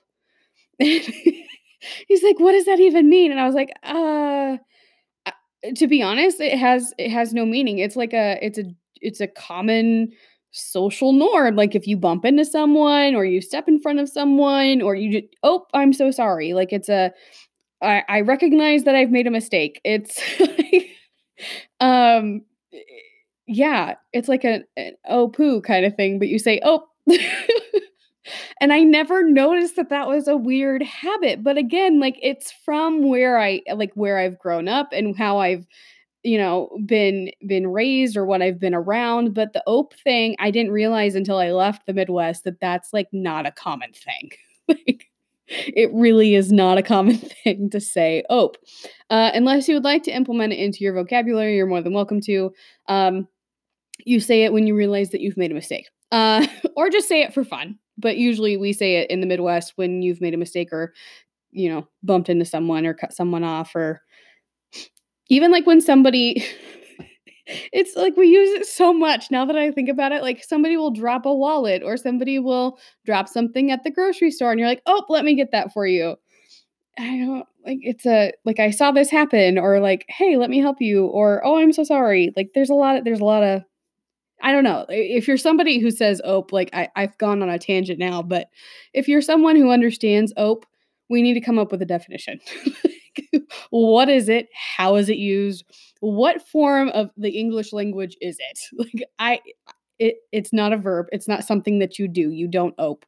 He's 0.79 2.23
like, 2.23 2.39
"What 2.39 2.53
does 2.53 2.65
that 2.65 2.79
even 2.81 3.09
mean?" 3.09 3.31
And 3.31 3.39
I 3.41 3.45
was 3.47 3.55
like, 3.55 3.71
"Uh." 3.83 4.57
To 5.77 5.87
be 5.87 6.01
honest, 6.01 6.41
it 6.41 6.57
has 6.59 6.93
it 6.97 7.09
has 7.11 7.33
no 7.33 7.45
meaning. 7.45 7.79
It's 7.79 7.95
like 7.95 8.13
a 8.13 8.37
it's 8.41 8.57
a 8.59 8.65
it's 9.01 9.21
a 9.21 9.27
common 9.27 10.09
social 10.53 11.11
norm. 11.13 11.55
Like 11.55 11.75
if 11.75 11.87
you 11.87 11.97
bump 11.97 12.23
into 12.25 12.45
someone 12.45 13.15
or 13.15 13.25
you 13.25 13.41
step 13.41 13.67
in 13.67 13.81
front 13.81 13.99
of 13.99 14.07
someone 14.07 14.81
or 14.81 14.95
you 14.95 15.21
just, 15.21 15.35
oh, 15.43 15.65
I'm 15.73 15.91
so 15.91 16.11
sorry. 16.11 16.53
Like 16.53 16.71
it's 16.71 16.89
a, 16.89 17.11
I, 17.81 18.03
I 18.07 18.21
recognize 18.21 18.83
that 18.83 18.95
I've 18.95 19.11
made 19.11 19.27
a 19.27 19.31
mistake. 19.31 19.81
It's, 19.83 20.21
um, 21.79 22.41
yeah, 23.47 23.95
it's 24.13 24.29
like 24.29 24.45
a, 24.45 24.63
an 24.77 24.93
oh 25.09 25.27
poo 25.27 25.59
kind 25.61 25.85
of 25.85 25.95
thing, 25.95 26.19
but 26.19 26.29
you 26.29 26.39
say, 26.39 26.61
oh, 26.63 26.85
and 28.61 28.71
I 28.71 28.83
never 28.83 29.27
noticed 29.27 29.75
that 29.75 29.89
that 29.89 30.07
was 30.07 30.27
a 30.27 30.37
weird 30.37 30.83
habit. 30.83 31.43
But 31.43 31.57
again, 31.57 31.99
like 31.99 32.17
it's 32.21 32.53
from 32.63 33.09
where 33.09 33.37
I, 33.39 33.61
like 33.75 33.91
where 33.95 34.19
I've 34.19 34.39
grown 34.39 34.67
up 34.67 34.89
and 34.93 35.17
how 35.17 35.39
I've, 35.39 35.65
you 36.23 36.37
know 36.37 36.69
been 36.85 37.29
been 37.47 37.67
raised 37.67 38.15
or 38.15 38.25
what 38.25 38.41
i've 38.41 38.59
been 38.59 38.73
around 38.73 39.33
but 39.33 39.53
the 39.53 39.63
ope 39.67 39.93
thing 40.03 40.35
i 40.39 40.49
didn't 40.49 40.71
realize 40.71 41.15
until 41.15 41.37
i 41.37 41.51
left 41.51 41.85
the 41.85 41.93
midwest 41.93 42.43
that 42.43 42.59
that's 42.59 42.93
like 42.93 43.07
not 43.11 43.45
a 43.45 43.51
common 43.51 43.91
thing. 43.93 44.31
Like 44.69 45.09
it 45.47 45.93
really 45.93 46.35
is 46.35 46.53
not 46.53 46.77
a 46.77 46.81
common 46.81 47.17
thing 47.43 47.69
to 47.71 47.81
say 47.81 48.23
ope. 48.29 48.55
Uh, 49.09 49.29
unless 49.33 49.67
you 49.67 49.75
would 49.75 49.83
like 49.83 50.01
to 50.03 50.11
implement 50.11 50.53
it 50.53 50.59
into 50.59 50.85
your 50.85 50.93
vocabulary 50.93 51.57
you're 51.57 51.67
more 51.67 51.81
than 51.81 51.93
welcome 51.93 52.21
to. 52.21 52.53
Um, 52.87 53.27
you 54.05 54.21
say 54.21 54.45
it 54.45 54.53
when 54.53 54.65
you 54.65 54.73
realize 54.73 55.09
that 55.09 55.19
you've 55.19 55.35
made 55.35 55.51
a 55.51 55.53
mistake. 55.53 55.89
Uh, 56.13 56.47
or 56.77 56.89
just 56.89 57.09
say 57.09 57.23
it 57.23 57.33
for 57.33 57.43
fun 57.43 57.77
but 57.97 58.17
usually 58.17 58.57
we 58.57 58.73
say 58.73 58.95
it 58.97 59.09
in 59.09 59.21
the 59.21 59.27
midwest 59.27 59.73
when 59.75 60.01
you've 60.01 60.21
made 60.21 60.33
a 60.33 60.37
mistake 60.37 60.71
or 60.71 60.93
you 61.51 61.69
know 61.69 61.87
bumped 62.01 62.29
into 62.29 62.45
someone 62.45 62.85
or 62.85 62.93
cut 62.93 63.13
someone 63.13 63.43
off 63.43 63.75
or 63.75 64.01
even 65.29 65.51
like 65.51 65.65
when 65.65 65.81
somebody 65.81 66.43
it's 67.45 67.95
like 67.95 68.15
we 68.15 68.27
use 68.27 68.49
it 68.51 68.65
so 68.65 68.93
much 68.93 69.29
now 69.29 69.45
that 69.45 69.55
I 69.55 69.71
think 69.71 69.89
about 69.89 70.11
it. 70.11 70.21
Like 70.21 70.43
somebody 70.43 70.77
will 70.77 70.91
drop 70.91 71.25
a 71.25 71.33
wallet 71.33 71.83
or 71.83 71.97
somebody 71.97 72.39
will 72.39 72.79
drop 73.05 73.27
something 73.27 73.71
at 73.71 73.83
the 73.83 73.91
grocery 73.91 74.31
store 74.31 74.51
and 74.51 74.59
you're 74.59 74.69
like, 74.69 74.81
oh, 74.85 75.03
let 75.09 75.25
me 75.25 75.35
get 75.35 75.51
that 75.51 75.73
for 75.73 75.85
you. 75.85 76.15
I 76.97 77.17
don't 77.17 77.45
like 77.65 77.79
it's 77.81 78.05
a 78.05 78.33
like 78.45 78.59
I 78.59 78.69
saw 78.69 78.91
this 78.91 79.09
happen 79.09 79.57
or 79.57 79.79
like, 79.79 80.05
hey, 80.09 80.37
let 80.37 80.49
me 80.49 80.59
help 80.59 80.77
you 80.79 81.05
or 81.07 81.45
oh, 81.45 81.57
I'm 81.57 81.73
so 81.73 81.83
sorry. 81.83 82.31
Like 82.37 82.49
there's 82.53 82.69
a 82.69 82.75
lot 82.75 82.97
of 82.97 83.03
there's 83.03 83.19
a 83.19 83.25
lot 83.25 83.43
of 83.43 83.63
I 84.41 84.51
don't 84.51 84.65
know. 84.65 84.85
If 84.89 85.27
you're 85.27 85.37
somebody 85.37 85.79
who 85.79 85.89
says 85.89 86.21
ope, 86.25 86.51
like 86.51 86.69
I, 86.73 86.89
I've 86.97 87.17
gone 87.17 87.41
on 87.41 87.49
a 87.49 87.57
tangent 87.57 87.97
now, 87.97 88.21
but 88.21 88.49
if 88.93 89.07
you're 89.07 89.21
someone 89.21 89.55
who 89.55 89.71
understands 89.71 90.33
ope, 90.35 90.65
we 91.09 91.21
need 91.21 91.33
to 91.33 91.41
come 91.41 91.59
up 91.59 91.71
with 91.71 91.81
a 91.81 91.85
definition. 91.85 92.39
what 93.69 94.09
is 94.09 94.29
it? 94.29 94.49
How 94.53 94.95
is 94.95 95.09
it 95.09 95.17
used? 95.17 95.65
What 95.99 96.47
form 96.47 96.89
of 96.89 97.11
the 97.17 97.31
English 97.31 97.73
language 97.73 98.17
is 98.21 98.37
it? 98.39 98.59
Like 98.77 99.03
I 99.19 99.39
it 99.99 100.15
it's 100.31 100.53
not 100.53 100.73
a 100.73 100.77
verb. 100.77 101.07
It's 101.11 101.27
not 101.27 101.43
something 101.43 101.79
that 101.79 101.99
you 101.99 102.07
do. 102.07 102.31
You 102.31 102.47
don't 102.47 102.75
ope. 102.77 103.05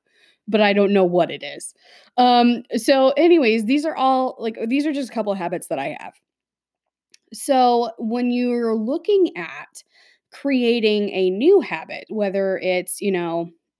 But 0.48 0.62
I 0.62 0.74
don't 0.74 0.94
know 0.94 1.06
what 1.06 1.32
it 1.32 1.44
is. 1.44 1.74
Um 2.18 2.64
so 2.78 3.10
anyways, 3.12 3.66
these 3.66 3.86
are 3.86 3.96
all 3.96 4.36
like 4.40 4.58
these 4.68 4.86
are 4.86 4.94
just 4.94 5.10
a 5.10 5.14
couple 5.14 5.34
habits 5.34 5.68
that 5.68 5.80
I 5.80 5.98
have. 6.00 6.14
So, 7.34 7.92
when 7.98 8.32
you're 8.32 8.76
looking 8.76 9.36
at 9.36 9.84
creating 10.32 11.10
a 11.10 11.30
new 11.30 11.60
habit, 11.62 12.06
whether 12.10 12.58
it's, 12.60 13.02
you 13.02 13.12
know, 13.12 13.52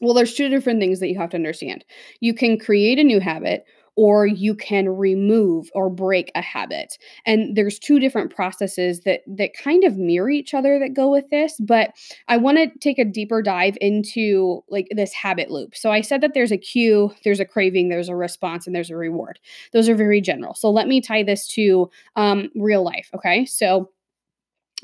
well, 0.00 0.14
there's 0.14 0.34
two 0.34 0.48
different 0.48 0.80
things 0.80 1.00
that 1.00 1.08
you 1.08 1.18
have 1.18 1.30
to 1.30 1.36
understand. 1.36 1.84
You 2.20 2.34
can 2.34 2.58
create 2.58 2.98
a 2.98 3.04
new 3.04 3.20
habit 3.20 3.64
or 3.96 4.26
you 4.26 4.54
can 4.54 4.88
remove 4.90 5.70
or 5.74 5.88
break 5.88 6.30
a 6.34 6.42
habit. 6.42 6.98
And 7.24 7.56
there's 7.56 7.78
two 7.78 7.98
different 7.98 8.34
processes 8.34 9.00
that 9.00 9.22
that 9.26 9.56
kind 9.56 9.84
of 9.84 9.96
mirror 9.96 10.28
each 10.28 10.52
other 10.52 10.78
that 10.78 10.94
go 10.94 11.10
with 11.10 11.28
this, 11.30 11.54
but 11.58 11.92
I 12.28 12.36
want 12.36 12.58
to 12.58 12.78
take 12.78 12.98
a 12.98 13.04
deeper 13.04 13.40
dive 13.40 13.76
into 13.80 14.62
like 14.68 14.88
this 14.90 15.14
habit 15.14 15.50
loop. 15.50 15.74
So 15.74 15.90
I 15.90 16.02
said 16.02 16.20
that 16.20 16.34
there's 16.34 16.52
a 16.52 16.58
cue, 16.58 17.10
there's 17.24 17.40
a 17.40 17.46
craving, 17.46 17.88
there's 17.88 18.10
a 18.10 18.16
response, 18.16 18.66
and 18.66 18.76
there's 18.76 18.90
a 18.90 18.96
reward. 18.96 19.40
Those 19.72 19.88
are 19.88 19.94
very 19.94 20.20
general. 20.20 20.54
So 20.54 20.70
let 20.70 20.86
me 20.86 21.00
tie 21.00 21.22
this 21.22 21.46
to 21.48 21.90
um, 22.16 22.50
real 22.54 22.84
life. 22.84 23.08
Okay, 23.14 23.46
so 23.46 23.90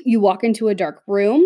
you 0.03 0.19
walk 0.19 0.43
into 0.43 0.69
a 0.69 0.75
dark 0.75 1.03
room, 1.07 1.43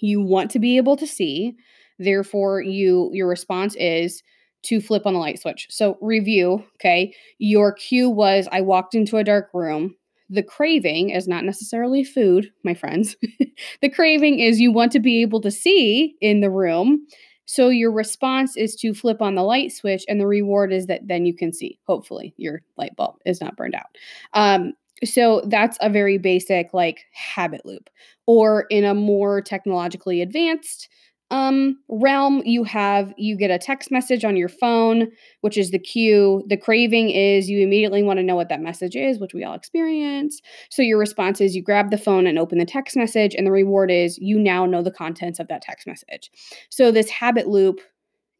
you 0.00 0.22
want 0.22 0.52
to 0.52 0.60
be 0.60 0.76
able 0.76 0.96
to 0.96 1.06
see, 1.06 1.56
therefore 1.98 2.62
you 2.62 3.10
your 3.12 3.28
response 3.28 3.74
is 3.76 4.22
to 4.62 4.80
flip 4.80 5.06
on 5.06 5.14
the 5.14 5.20
light 5.20 5.40
switch. 5.40 5.66
So, 5.70 5.96
review, 6.00 6.64
okay? 6.76 7.14
Your 7.38 7.72
cue 7.72 8.10
was 8.10 8.48
I 8.50 8.60
walked 8.60 8.94
into 8.94 9.16
a 9.16 9.24
dark 9.24 9.50
room. 9.54 9.94
The 10.30 10.42
craving 10.42 11.10
is 11.10 11.26
not 11.26 11.44
necessarily 11.44 12.04
food, 12.04 12.50
my 12.64 12.74
friends. 12.74 13.16
the 13.80 13.88
craving 13.88 14.40
is 14.40 14.60
you 14.60 14.72
want 14.72 14.92
to 14.92 15.00
be 15.00 15.22
able 15.22 15.40
to 15.40 15.50
see 15.50 16.16
in 16.20 16.40
the 16.40 16.50
room. 16.50 17.06
So, 17.46 17.68
your 17.68 17.92
response 17.92 18.56
is 18.56 18.74
to 18.76 18.92
flip 18.92 19.22
on 19.22 19.36
the 19.36 19.42
light 19.42 19.72
switch, 19.72 20.04
and 20.08 20.20
the 20.20 20.26
reward 20.26 20.72
is 20.72 20.86
that 20.86 21.06
then 21.06 21.24
you 21.24 21.34
can 21.34 21.52
see. 21.52 21.78
Hopefully, 21.86 22.34
your 22.36 22.62
light 22.76 22.96
bulb 22.96 23.16
is 23.24 23.40
not 23.40 23.56
burned 23.56 23.74
out. 23.74 23.96
Um, 24.34 24.72
so 25.04 25.42
that's 25.46 25.78
a 25.80 25.88
very 25.88 26.18
basic 26.18 26.74
like 26.74 27.04
habit 27.12 27.64
loop. 27.64 27.88
Or 28.26 28.66
in 28.68 28.84
a 28.84 28.94
more 28.94 29.40
technologically 29.40 30.20
advanced 30.20 30.88
um 31.30 31.78
realm 31.88 32.42
you 32.46 32.64
have 32.64 33.12
you 33.18 33.36
get 33.36 33.50
a 33.50 33.58
text 33.58 33.90
message 33.90 34.24
on 34.24 34.36
your 34.36 34.48
phone 34.48 35.08
which 35.42 35.58
is 35.58 35.70
the 35.70 35.78
cue. 35.78 36.42
The 36.48 36.56
craving 36.56 37.10
is 37.10 37.50
you 37.50 37.62
immediately 37.62 38.02
want 38.02 38.18
to 38.18 38.22
know 38.22 38.36
what 38.36 38.48
that 38.48 38.62
message 38.62 38.96
is 38.96 39.18
which 39.18 39.34
we 39.34 39.44
all 39.44 39.54
experience. 39.54 40.40
So 40.70 40.82
your 40.82 40.98
response 40.98 41.40
is 41.40 41.54
you 41.54 41.62
grab 41.62 41.90
the 41.90 41.98
phone 41.98 42.26
and 42.26 42.38
open 42.38 42.58
the 42.58 42.64
text 42.64 42.96
message 42.96 43.34
and 43.34 43.46
the 43.46 43.52
reward 43.52 43.90
is 43.90 44.18
you 44.18 44.38
now 44.38 44.64
know 44.64 44.82
the 44.82 44.90
contents 44.90 45.38
of 45.38 45.48
that 45.48 45.62
text 45.62 45.86
message. 45.86 46.30
So 46.70 46.90
this 46.90 47.10
habit 47.10 47.46
loop 47.46 47.80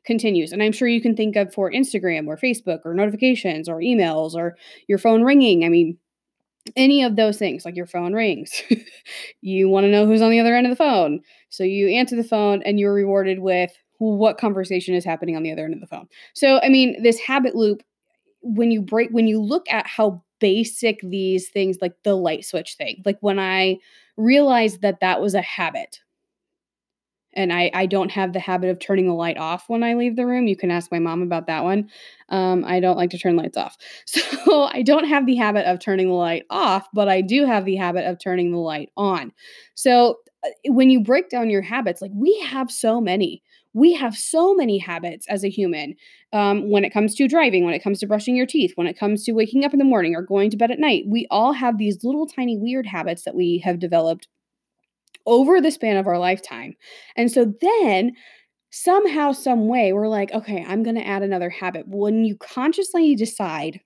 continues 0.07 0.53
and 0.53 0.63
i'm 0.63 0.73
sure 0.73 0.89
you 0.89 1.03
can 1.03 1.15
think 1.15 1.37
of 1.37 1.53
for 1.53 1.71
instagram 1.71 2.29
or 2.29 2.37
facebook 2.39 2.79
or 2.87 2.95
notifications 2.95 3.69
or 3.69 3.81
emails 3.81 4.33
or 4.35 4.57
your 4.87 4.97
phone 4.97 5.23
ringing. 5.23 5.65
I 5.65 5.69
mean 5.69 5.99
any 6.77 7.03
of 7.03 7.17
those 7.17 7.39
things 7.39 7.65
like 7.65 7.77
your 7.77 7.87
phone 7.87 8.13
rings. 8.13 8.63
You 9.41 9.69
want 9.69 9.85
to 9.85 9.91
know 9.91 10.07
who's 10.07 10.21
on 10.21 10.31
the 10.31 10.41
other 10.41 10.55
end 10.55 10.67
of 10.67 10.71
the 10.71 10.77
phone 10.77 11.21
so 11.49 11.65
you 11.65 11.89
answer 11.89 12.17
the 12.17 12.25
phone 12.25 12.63
and 12.63 12.79
you're 12.79 12.95
rewarded 12.95 13.41
with 13.41 13.73
what 13.99 14.39
conversation 14.39 14.95
is 14.95 15.05
happening 15.05 15.37
on 15.37 15.43
the 15.43 15.51
other 15.51 15.65
end 15.65 15.75
of 15.75 15.81
the 15.81 15.87
phone. 15.87 16.09
So 16.35 16.61
i 16.63 16.69
mean 16.69 17.03
this 17.03 17.19
habit 17.19 17.55
loop 17.55 17.83
when 18.41 18.71
you 18.71 18.81
break 18.81 19.11
when 19.11 19.27
you 19.27 19.41
look 19.41 19.67
at 19.71 19.87
how 19.87 20.23
basic 20.41 21.01
these 21.03 21.49
things 21.49 21.79
like 21.81 21.95
the 22.05 22.15
light 22.15 22.45
switch 22.45 22.77
thing 22.77 23.03
like 23.05 23.19
when 23.21 23.41
i 23.41 23.77
realized 24.17 24.83
that 24.83 25.01
that 25.01 25.21
was 25.21 25.35
a 25.35 25.43
habit 25.43 26.01
and 27.35 27.53
I, 27.53 27.71
I 27.75 27.87
don't 27.87 28.11
have 28.11 28.33
the 28.33 28.41
habit 28.41 28.71
of 28.71 28.79
turning 28.79 29.07
the 29.07 29.15
light 29.15 29.37
off 29.37 29.65
when 29.69 29.83
I 29.83 29.95
leave 29.95 30.17
the 30.17 30.27
room. 30.27 30.47
You 30.47 30.57
can 30.57 30.71
ask 30.71 30.91
my 30.91 30.99
mom 30.99 31.23
about 31.23 31.47
that 31.47 31.65
one. 31.65 31.89
Um, 32.31 32.65
I 32.67 32.81
don't 32.81 32.97
like 32.97 33.11
to 33.11 33.19
turn 33.19 33.37
lights 33.37 33.57
off. 33.57 33.77
So 34.07 34.65
I 34.65 34.83
don't 34.83 35.07
have 35.07 35.27
the 35.27 35.37
habit 35.37 35.67
of 35.67 35.79
turning 35.79 36.09
the 36.09 36.15
light 36.15 36.45
off, 36.51 36.89
but 36.95 37.09
I 37.09 37.21
do 37.21 37.45
have 37.45 37.65
the 37.65 37.77
habit 37.77 38.07
of 38.07 38.19
turning 38.19 38.53
the 38.53 38.59
light 38.59 38.91
on. 38.97 39.33
So 39.75 40.17
uh, 40.45 40.49
when 40.67 40.91
you 40.91 41.01
break 41.01 41.29
down 41.29 41.51
your 41.51 41.63
habits, 41.63 42.01
like 42.01 42.13
we 42.15 42.39
have 42.49 42.71
so 42.71 43.01
many. 43.01 43.43
We 43.75 43.93
have 43.95 44.17
so 44.17 44.55
many 44.55 44.79
habits 44.79 45.27
as 45.29 45.45
a 45.45 45.51
human 45.51 45.95
um, 46.33 46.71
when 46.71 46.85
it 46.85 46.91
comes 46.93 47.15
to 47.17 47.29
driving, 47.29 47.65
when 47.65 47.75
it 47.75 47.83
comes 47.83 48.01
to 48.01 48.07
brushing 48.07 48.35
your 48.35 48.47
teeth, 48.47 48.73
when 48.77 48.87
it 48.87 48.99
comes 48.99 49.25
to 49.25 49.33
waking 49.33 49.65
up 49.65 49.73
in 49.73 49.79
the 49.79 49.85
morning 49.85 50.15
or 50.17 50.23
going 50.23 50.51
to 50.51 50.57
bed 50.57 50.71
at 50.71 50.81
night. 50.81 51.05
We 51.07 51.27
all 51.31 51.53
have 51.53 51.79
these 51.79 52.03
little 52.03 52.27
tiny 52.27 52.57
weird 52.57 52.87
habits 52.87 53.25
that 53.25 53.35
we 53.35 53.63
have 53.65 53.79
developed 53.79 54.27
over 55.29 55.61
the 55.61 55.71
span 55.71 55.97
of 55.97 56.07
our 56.07 56.19
lifetime. 56.19 56.75
And 57.17 57.31
so 57.31 57.53
then 57.61 58.13
somehow, 58.71 59.33
some 59.33 59.69
way, 59.69 59.93
we're 59.93 60.09
like, 60.09 60.33
okay, 60.33 60.65
I'm 60.67 60.83
going 60.83 60.97
to 60.97 61.07
add 61.07 61.23
another 61.23 61.51
habit. 61.51 61.85
When 61.87 62.25
you 62.25 62.37
consciously 62.37 63.15
decide, 63.15 63.81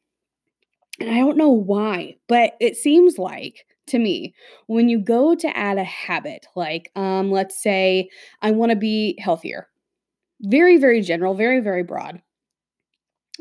and 1.01 1.11
I 1.11 1.19
don't 1.19 1.37
know 1.37 1.51
why, 1.51 2.17
but 2.29 2.55
it 2.61 2.77
seems 2.77 3.19
like 3.19 3.67
to 3.89 3.99
me 3.99 4.35
when 4.67 4.89
you 4.89 4.99
go 5.01 5.35
to 5.35 5.57
add 5.57 5.79
a 5.79 5.85
habit, 5.85 6.47
like 6.55 6.91
um, 6.95 7.31
let's 7.31 7.61
say 7.63 8.09
I 8.41 8.53
want 8.53 8.71
to 8.71 8.77
be 8.77 9.19
healthier, 9.19 9.69
very, 10.41 10.79
very 10.79 11.01
general, 11.01 11.35
very, 11.35 11.61
very 11.61 11.83
broad. 11.83 12.23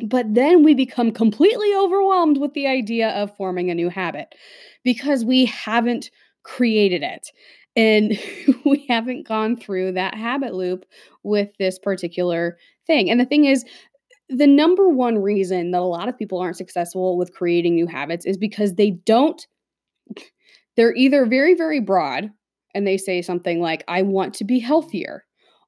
But 0.04 0.34
then 0.34 0.64
we 0.64 0.74
become 0.74 1.12
completely 1.12 1.74
overwhelmed 1.76 2.38
with 2.38 2.54
the 2.54 2.68
idea 2.68 3.10
of 3.10 3.36
forming 3.36 3.70
a 3.70 3.76
new 3.76 3.90
habit 3.90 4.34
because 4.84 5.26
we 5.26 5.46
haven't 5.46 6.10
created 6.44 7.04
it. 7.04 7.28
And 7.76 8.18
we 8.66 8.86
haven't 8.88 9.28
gone 9.28 9.56
through 9.56 9.94
that 9.94 10.16
habit 10.16 10.54
loop 10.54 10.86
with 11.24 11.50
this 11.58 11.80
particular 11.80 12.58
thing. 12.88 13.10
And 13.10 13.20
the 13.20 13.26
thing 13.26 13.46
is, 13.46 13.66
the 14.30 14.48
number 14.48 14.88
one 14.88 15.18
reason 15.18 15.72
that 15.72 15.82
a 15.82 15.84
lot 15.84 16.08
of 16.08 16.18
people 16.18 16.40
aren't 16.40 16.58
successful 16.58 17.18
with 17.18 17.34
creating 17.34 17.76
new 17.76 17.88
habits 17.88 18.26
is 18.26 18.38
because 18.38 18.76
they 18.76 18.92
don't, 18.92 19.46
they're 20.76 20.96
either 20.96 21.26
very, 21.26 21.54
very 21.54 21.82
broad 21.82 22.32
and 22.74 22.88
they 22.88 22.98
say 22.98 23.22
something 23.22 23.60
like, 23.60 23.84
I 23.88 24.04
want 24.04 24.34
to 24.36 24.46
be 24.46 24.60
healthier, 24.60 25.26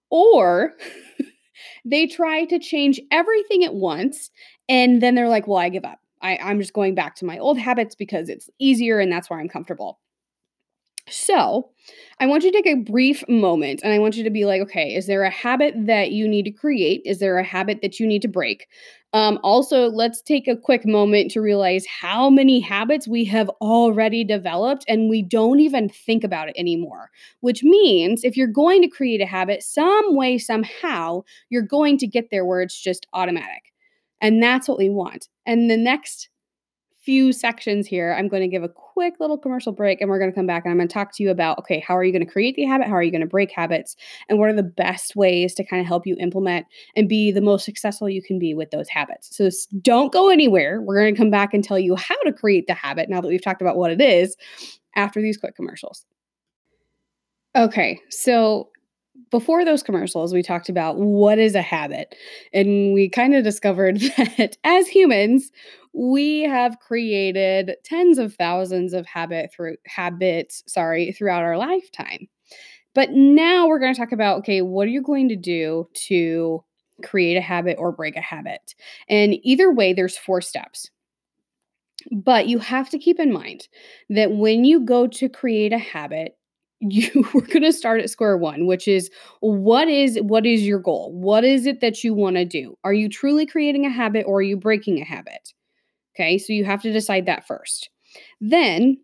or 0.10 0.74
they 1.86 2.08
try 2.08 2.46
to 2.46 2.60
change 2.60 3.02
everything 3.12 3.66
at 3.66 3.74
once 3.74 4.30
and 4.70 5.02
then 5.02 5.16
they're 5.16 5.28
like, 5.28 5.48
well, 5.48 5.58
I 5.58 5.70
give 5.70 5.84
up. 5.86 6.00
I, 6.22 6.38
I'm 6.38 6.60
just 6.60 6.74
going 6.74 6.96
back 6.96 7.16
to 7.16 7.26
my 7.26 7.38
old 7.38 7.58
habits 7.58 7.96
because 7.96 8.30
it's 8.30 8.50
easier 8.58 9.00
and 9.00 9.12
that's 9.12 9.30
where 9.30 9.40
I'm 9.40 9.50
comfortable. 9.50 10.00
So, 11.10 11.72
I 12.20 12.28
want 12.28 12.44
you 12.44 12.52
to 12.52 12.62
take 12.62 12.74
a 12.74 12.80
brief 12.80 13.24
moment 13.28 13.82
and 13.84 13.92
I 13.92 14.00
want 14.00 14.16
you 14.16 14.24
to 14.24 14.30
be 14.30 14.46
like, 14.46 14.62
okay, 14.62 14.96
is 14.96 15.08
there 15.08 15.24
a 15.24 15.30
habit 15.30 15.74
that 15.78 16.12
you 16.12 16.28
need 16.28 16.44
to 16.44 16.52
create? 16.52 17.02
Is 17.06 17.20
there 17.20 17.38
a 17.38 17.44
habit 17.44 17.80
that 17.82 18.00
you 18.00 18.08
need 18.08 18.22
to 18.22 18.28
break? 18.28 18.68
Um, 19.14 19.40
also, 19.44 19.90
let's 19.90 20.22
take 20.22 20.48
a 20.48 20.58
quick 20.58 20.86
moment 20.86 21.32
to 21.32 21.42
realize 21.42 21.86
how 21.86 22.30
many 22.30 22.60
habits 22.60 23.08
we 23.08 23.26
have 23.26 23.50
already 23.62 24.24
developed 24.24 24.86
and 24.88 25.10
we 25.10 25.22
don't 25.22 25.60
even 25.60 25.90
think 25.90 26.24
about 26.24 26.50
it 26.50 26.56
anymore. 26.58 27.12
Which 27.42 27.64
means 27.64 28.24
if 28.24 28.36
you're 28.36 28.48
going 28.48 28.82
to 28.82 28.88
create 28.88 29.22
a 29.22 29.28
habit, 29.28 29.62
some 29.62 30.16
way, 30.16 30.38
somehow, 30.38 31.24
you're 31.50 31.62
going 31.62 31.98
to 32.00 32.08
get 32.08 32.30
there 32.32 32.46
where 32.46 32.62
it's 32.62 32.80
just 32.80 33.06
automatic. 33.14 33.72
And 34.20 34.42
that's 34.42 34.68
what 34.68 34.78
we 34.78 34.90
want. 34.90 35.28
And 35.46 35.70
the 35.70 35.78
next 35.78 36.30
few 37.04 37.34
sections 37.34 37.86
here, 37.86 38.16
I'm 38.18 38.28
going 38.30 38.42
to 38.42 38.48
give 38.48 38.64
a 38.64 38.70
quick 38.70 39.16
little 39.20 39.38
commercial 39.38 39.74
break 39.74 40.00
and 40.00 40.10
we're 40.10 40.20
going 40.20 40.32
to 40.32 40.36
come 40.36 40.48
back 40.48 40.64
and 40.64 40.72
I'm 40.72 40.78
going 40.78 40.88
to 40.88 40.94
talk 40.94 41.14
to 41.16 41.24
you 41.24 41.30
about 41.30 41.60
okay, 41.60 41.80
how 41.86 41.98
are 41.98 42.04
you 42.04 42.12
going 42.12 42.26
to 42.26 42.32
create 42.32 42.56
the 42.56 42.66
habit? 42.66 42.88
How 42.88 42.94
are 42.94 43.04
you 43.04 43.12
going 43.12 43.22
to 43.22 43.28
break 43.28 43.52
habits? 43.52 43.96
And 44.30 44.40
what 44.40 44.50
are 44.50 44.56
the 44.56 44.64
best 44.64 45.16
ways 45.16 45.54
to 45.56 45.64
kind 45.64 45.82
of 45.82 45.88
help 45.88 46.08
you 46.08 46.16
implement 46.20 46.66
and 46.96 47.10
be 47.10 47.32
the 47.32 47.42
most 47.42 47.66
successful 47.66 48.10
you 48.10 48.22
can 48.22 48.40
be 48.40 48.54
with 48.54 48.72
those 48.72 48.88
habits? 48.88 49.36
So 49.36 49.50
don't 49.82 50.14
go 50.14 50.30
anywhere. 50.30 50.82
We're 50.82 51.02
going 51.02 51.14
to 51.14 51.20
come 51.20 51.32
back 51.32 51.54
and 51.54 51.64
tell 51.64 51.80
you 51.80 51.96
how 51.96 52.20
to 52.24 52.32
create 52.32 52.68
the 52.68 52.74
habit 52.74 53.10
now 53.10 53.20
that 53.20 53.28
we've 53.28 53.44
talked 53.44 53.62
about 53.62 53.78
what 53.78 53.92
it 53.92 54.02
is 54.02 54.38
after 54.96 55.22
these 55.22 55.38
quick 55.38 55.56
commercials. 55.56 56.06
Okay, 57.56 58.00
so 58.10 58.70
before 59.30 59.66
those 59.66 59.84
commercials, 59.84 60.34
we 60.34 60.42
talked 60.42 60.70
about 60.70 60.98
what 60.98 61.40
is 61.40 61.56
a 61.56 61.62
habit. 61.62 62.16
And 62.54 62.94
we 62.94 63.10
kind 63.10 63.36
of 63.36 63.44
discovered 63.44 64.00
that 64.18 64.58
as 64.64 64.88
humans, 64.88 65.52
we 65.94 66.42
have 66.42 66.80
created 66.80 67.76
tens 67.84 68.18
of 68.18 68.36
thousands 68.36 68.94
of 68.94 69.06
habit 69.06 69.52
through 69.54 69.78
habits, 69.86 70.64
sorry, 70.68 71.12
throughout 71.12 71.44
our 71.44 71.58
lifetime. 71.58 72.28
But 72.96 73.12
now 73.12 73.68
we're 73.68 73.80
going 73.80 73.94
to 73.94 74.00
talk 74.00 74.12
about 74.12 74.40
okay, 74.40 74.62
what 74.62 74.88
are 74.88 74.92
you 74.92 75.02
going 75.02 75.30
to 75.30 75.36
do 75.36 75.88
to 76.08 76.64
create 77.04 77.38
a 77.38 77.42
habit 77.42 77.78
or 77.80 77.92
break 77.92 78.16
a 78.16 78.22
habit? 78.22 78.76
And 79.08 79.36
either 79.44 79.72
way, 79.72 79.94
there's 79.94 80.18
four 80.18 80.42
steps. 80.42 80.90
But 82.12 82.48
you 82.48 82.60
have 82.60 82.90
to 82.90 83.00
keep 83.00 83.20
in 83.20 83.32
mind 83.32 83.68
that 84.10 84.32
when 84.32 84.66
you 84.66 84.82
go 84.82 85.08
to 85.08 85.30
create 85.30 85.74
a 85.74 85.78
habit, 85.78 86.38
you 86.86 87.26
we're 87.34 87.42
going 87.42 87.64
to 87.64 87.72
start 87.72 88.02
at 88.02 88.10
square 88.10 88.36
one 88.36 88.66
which 88.66 88.90
is 88.90 89.10
what 89.40 89.88
is 89.88 90.18
what 90.22 90.46
is 90.46 90.64
your 90.64 90.80
goal 90.80 91.14
what 91.14 91.46
is 91.46 91.66
it 91.66 91.80
that 91.80 92.04
you 92.04 92.14
want 92.14 92.36
to 92.36 92.44
do 92.44 92.78
are 92.84 92.94
you 92.94 93.08
truly 93.08 93.46
creating 93.46 93.86
a 93.86 93.90
habit 93.90 94.26
or 94.28 94.40
are 94.40 94.42
you 94.42 94.58
breaking 94.58 95.00
a 95.00 95.06
habit 95.06 95.54
Okay, 96.16 96.38
so 96.38 96.54
you 96.54 96.66
have 96.66 96.82
to 96.84 96.92
decide 96.94 97.26
that 97.26 97.48
first. 97.48 97.90
Then, 98.40 98.98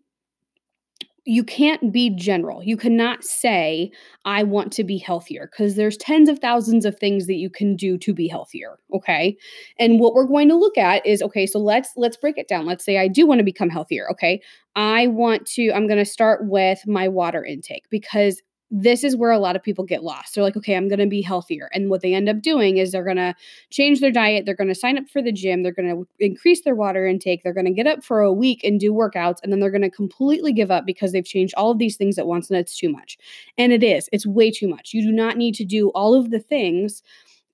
you 1.26 1.44
can't 1.44 1.92
be 1.92 2.08
general. 2.10 2.62
You 2.62 2.76
cannot 2.78 3.24
say, 3.24 3.92
I 4.24 4.42
want 4.42 4.72
to 4.72 4.84
be 4.84 4.96
healthier, 4.96 5.50
because 5.52 5.76
there's 5.76 5.98
tens 5.98 6.28
of 6.28 6.38
thousands 6.38 6.86
of 6.86 6.98
things 6.98 7.26
that 7.26 7.34
you 7.34 7.50
can 7.50 7.76
do 7.76 7.98
to 7.98 8.14
be 8.14 8.26
healthier. 8.26 8.78
Okay. 8.94 9.36
And 9.78 10.00
what 10.00 10.14
we're 10.14 10.26
going 10.26 10.48
to 10.48 10.56
look 10.56 10.78
at 10.78 11.04
is 11.06 11.20
okay, 11.22 11.46
so 11.46 11.58
let's 11.58 11.90
let's 11.96 12.16
break 12.16 12.38
it 12.38 12.48
down. 12.48 12.64
Let's 12.64 12.84
say 12.84 12.96
I 12.96 13.06
do 13.06 13.26
want 13.26 13.38
to 13.38 13.44
become 13.44 13.68
healthier. 13.68 14.10
Okay. 14.10 14.40
I 14.76 15.08
want 15.08 15.46
to, 15.48 15.70
I'm 15.72 15.86
going 15.86 15.98
to 15.98 16.10
start 16.10 16.48
with 16.48 16.86
my 16.86 17.06
water 17.06 17.44
intake 17.44 17.84
because 17.90 18.40
this 18.70 19.02
is 19.02 19.16
where 19.16 19.32
a 19.32 19.38
lot 19.38 19.56
of 19.56 19.62
people 19.62 19.84
get 19.84 20.04
lost. 20.04 20.34
They're 20.34 20.44
like, 20.44 20.56
okay, 20.56 20.76
I'm 20.76 20.88
going 20.88 21.00
to 21.00 21.06
be 21.06 21.22
healthier. 21.22 21.68
And 21.72 21.90
what 21.90 22.02
they 22.02 22.14
end 22.14 22.28
up 22.28 22.40
doing 22.40 22.76
is 22.76 22.92
they're 22.92 23.04
going 23.04 23.16
to 23.16 23.34
change 23.70 24.00
their 24.00 24.12
diet. 24.12 24.46
They're 24.46 24.54
going 24.54 24.68
to 24.68 24.74
sign 24.74 24.96
up 24.96 25.08
for 25.08 25.20
the 25.20 25.32
gym. 25.32 25.62
They're 25.62 25.72
going 25.72 25.88
to 25.88 26.06
increase 26.20 26.62
their 26.62 26.76
water 26.76 27.04
intake. 27.06 27.42
They're 27.42 27.52
going 27.52 27.66
to 27.66 27.72
get 27.72 27.88
up 27.88 28.04
for 28.04 28.20
a 28.20 28.32
week 28.32 28.62
and 28.62 28.78
do 28.78 28.92
workouts. 28.92 29.38
And 29.42 29.52
then 29.52 29.58
they're 29.58 29.72
going 29.72 29.82
to 29.82 29.90
completely 29.90 30.52
give 30.52 30.70
up 30.70 30.86
because 30.86 31.10
they've 31.10 31.24
changed 31.24 31.54
all 31.56 31.72
of 31.72 31.78
these 31.78 31.96
things 31.96 32.16
at 32.16 32.28
once 32.28 32.48
and 32.48 32.58
it's 32.58 32.76
too 32.76 32.90
much. 32.90 33.18
And 33.58 33.72
it 33.72 33.82
is, 33.82 34.08
it's 34.12 34.26
way 34.26 34.52
too 34.52 34.68
much. 34.68 34.94
You 34.94 35.02
do 35.02 35.12
not 35.12 35.36
need 35.36 35.56
to 35.56 35.64
do 35.64 35.88
all 35.90 36.14
of 36.14 36.30
the 36.30 36.40
things 36.40 37.02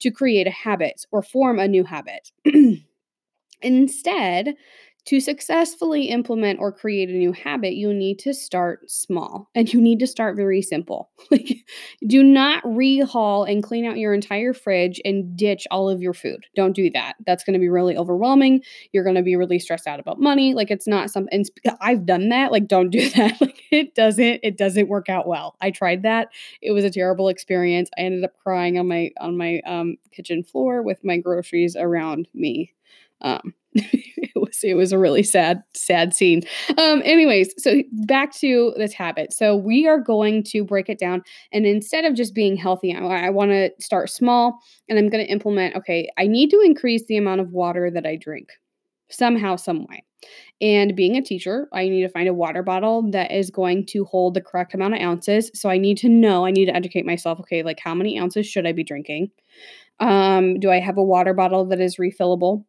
to 0.00 0.10
create 0.10 0.46
a 0.46 0.50
habit 0.50 1.06
or 1.10 1.22
form 1.22 1.58
a 1.58 1.66
new 1.66 1.84
habit. 1.84 2.30
Instead, 3.62 4.54
to 5.06 5.20
successfully 5.20 6.06
implement 6.08 6.58
or 6.58 6.72
create 6.72 7.08
a 7.08 7.12
new 7.12 7.32
habit, 7.32 7.74
you 7.74 7.94
need 7.94 8.18
to 8.18 8.34
start 8.34 8.90
small 8.90 9.48
and 9.54 9.72
you 9.72 9.80
need 9.80 10.00
to 10.00 10.06
start 10.06 10.36
very 10.36 10.60
simple. 10.62 11.10
Like, 11.30 11.64
do 12.06 12.22
not 12.22 12.62
rehaul 12.62 13.50
and 13.50 13.62
clean 13.62 13.84
out 13.84 13.98
your 13.98 14.14
entire 14.14 14.54
fridge 14.54 15.00
and 15.04 15.36
ditch 15.36 15.66
all 15.72 15.90
of 15.90 16.00
your 16.00 16.14
food. 16.14 16.46
Don't 16.54 16.72
do 16.72 16.88
that. 16.90 17.14
That's 17.26 17.42
going 17.42 17.54
to 17.54 17.58
be 17.58 17.68
really 17.68 17.96
overwhelming. 17.96 18.62
You're 18.92 19.02
going 19.02 19.16
to 19.16 19.22
be 19.22 19.34
really 19.34 19.58
stressed 19.58 19.88
out 19.88 19.98
about 19.98 20.20
money. 20.20 20.54
Like, 20.54 20.70
it's 20.70 20.86
not 20.86 21.10
something 21.10 21.44
I've 21.80 22.06
done 22.06 22.28
that. 22.28 22.52
Like, 22.52 22.68
don't 22.68 22.90
do 22.90 23.10
that. 23.16 23.40
Like, 23.40 23.60
it 23.72 23.94
doesn't, 23.94 24.40
it 24.42 24.56
doesn't 24.56 24.88
work 24.88 25.08
out 25.08 25.26
well. 25.26 25.56
I 25.60 25.72
tried 25.72 26.04
that. 26.04 26.28
It 26.62 26.70
was 26.70 26.84
a 26.84 26.90
terrible 26.90 27.28
experience. 27.28 27.90
I 27.98 28.02
ended 28.02 28.24
up 28.24 28.36
crying 28.42 28.78
on 28.78 28.86
my, 28.86 29.10
on 29.20 29.36
my 29.36 29.60
um, 29.66 29.96
kitchen 30.12 30.44
floor 30.44 30.82
with 30.82 31.04
my 31.04 31.18
groceries 31.18 31.76
around 31.76 32.28
me. 32.34 32.72
Um, 33.20 33.54
it 33.92 34.32
was 34.34 34.58
it 34.62 34.74
was 34.74 34.92
a 34.92 34.98
really 34.98 35.22
sad 35.22 35.62
sad 35.74 36.14
scene. 36.14 36.42
Um 36.78 37.02
anyways, 37.04 37.54
so 37.62 37.82
back 37.92 38.32
to 38.36 38.74
this 38.76 38.92
habit. 38.92 39.32
So 39.32 39.56
we 39.56 39.86
are 39.86 39.98
going 39.98 40.42
to 40.44 40.64
break 40.64 40.88
it 40.88 40.98
down 40.98 41.22
and 41.52 41.66
instead 41.66 42.04
of 42.04 42.14
just 42.14 42.34
being 42.34 42.56
healthy, 42.56 42.94
I, 42.94 43.26
I 43.26 43.30
want 43.30 43.50
to 43.50 43.70
start 43.80 44.10
small 44.10 44.58
and 44.88 44.98
I'm 44.98 45.08
going 45.08 45.24
to 45.24 45.30
implement 45.30 45.76
okay, 45.76 46.08
I 46.18 46.26
need 46.26 46.50
to 46.50 46.60
increase 46.64 47.04
the 47.06 47.16
amount 47.16 47.40
of 47.40 47.52
water 47.52 47.90
that 47.90 48.06
I 48.06 48.16
drink 48.16 48.48
somehow 49.08 49.56
some 49.56 49.86
way. 49.86 50.02
And 50.60 50.96
being 50.96 51.16
a 51.16 51.22
teacher, 51.22 51.68
I 51.72 51.88
need 51.88 52.02
to 52.02 52.08
find 52.08 52.28
a 52.28 52.34
water 52.34 52.62
bottle 52.62 53.10
that 53.10 53.30
is 53.30 53.50
going 53.50 53.86
to 53.86 54.04
hold 54.04 54.34
the 54.34 54.40
correct 54.40 54.74
amount 54.74 54.94
of 54.94 55.00
ounces. 55.00 55.50
So 55.54 55.68
I 55.68 55.78
need 55.78 55.98
to 55.98 56.08
know, 56.08 56.46
I 56.46 56.50
need 56.50 56.66
to 56.66 56.74
educate 56.74 57.04
myself, 57.04 57.38
okay, 57.40 57.62
like 57.62 57.78
how 57.78 57.94
many 57.94 58.18
ounces 58.18 58.46
should 58.46 58.66
I 58.66 58.72
be 58.72 58.82
drinking? 58.84 59.30
Um, 60.00 60.58
do 60.58 60.70
I 60.70 60.80
have 60.80 60.98
a 60.98 61.02
water 61.02 61.34
bottle 61.34 61.66
that 61.66 61.80
is 61.80 61.96
refillable? 61.96 62.64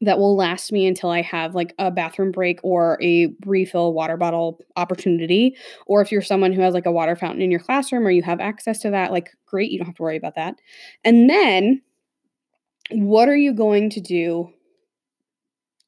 That 0.00 0.18
will 0.18 0.36
last 0.36 0.72
me 0.72 0.86
until 0.86 1.10
I 1.10 1.22
have 1.22 1.54
like 1.54 1.74
a 1.78 1.90
bathroom 1.90 2.32
break 2.32 2.60
or 2.62 2.98
a 3.02 3.34
refill 3.44 3.92
water 3.92 4.16
bottle 4.16 4.58
opportunity. 4.76 5.56
Or 5.86 6.00
if 6.00 6.10
you're 6.10 6.22
someone 6.22 6.52
who 6.52 6.62
has 6.62 6.74
like 6.74 6.86
a 6.86 6.92
water 6.92 7.14
fountain 7.14 7.42
in 7.42 7.50
your 7.50 7.60
classroom 7.60 8.06
or 8.06 8.10
you 8.10 8.22
have 8.22 8.40
access 8.40 8.78
to 8.80 8.90
that, 8.90 9.12
like 9.12 9.30
great, 9.46 9.70
you 9.70 9.78
don't 9.78 9.86
have 9.86 9.96
to 9.96 10.02
worry 10.02 10.16
about 10.16 10.34
that. 10.36 10.56
And 11.04 11.28
then 11.28 11.82
what 12.90 13.28
are 13.28 13.36
you 13.36 13.52
going 13.52 13.90
to 13.90 14.00
do 14.00 14.50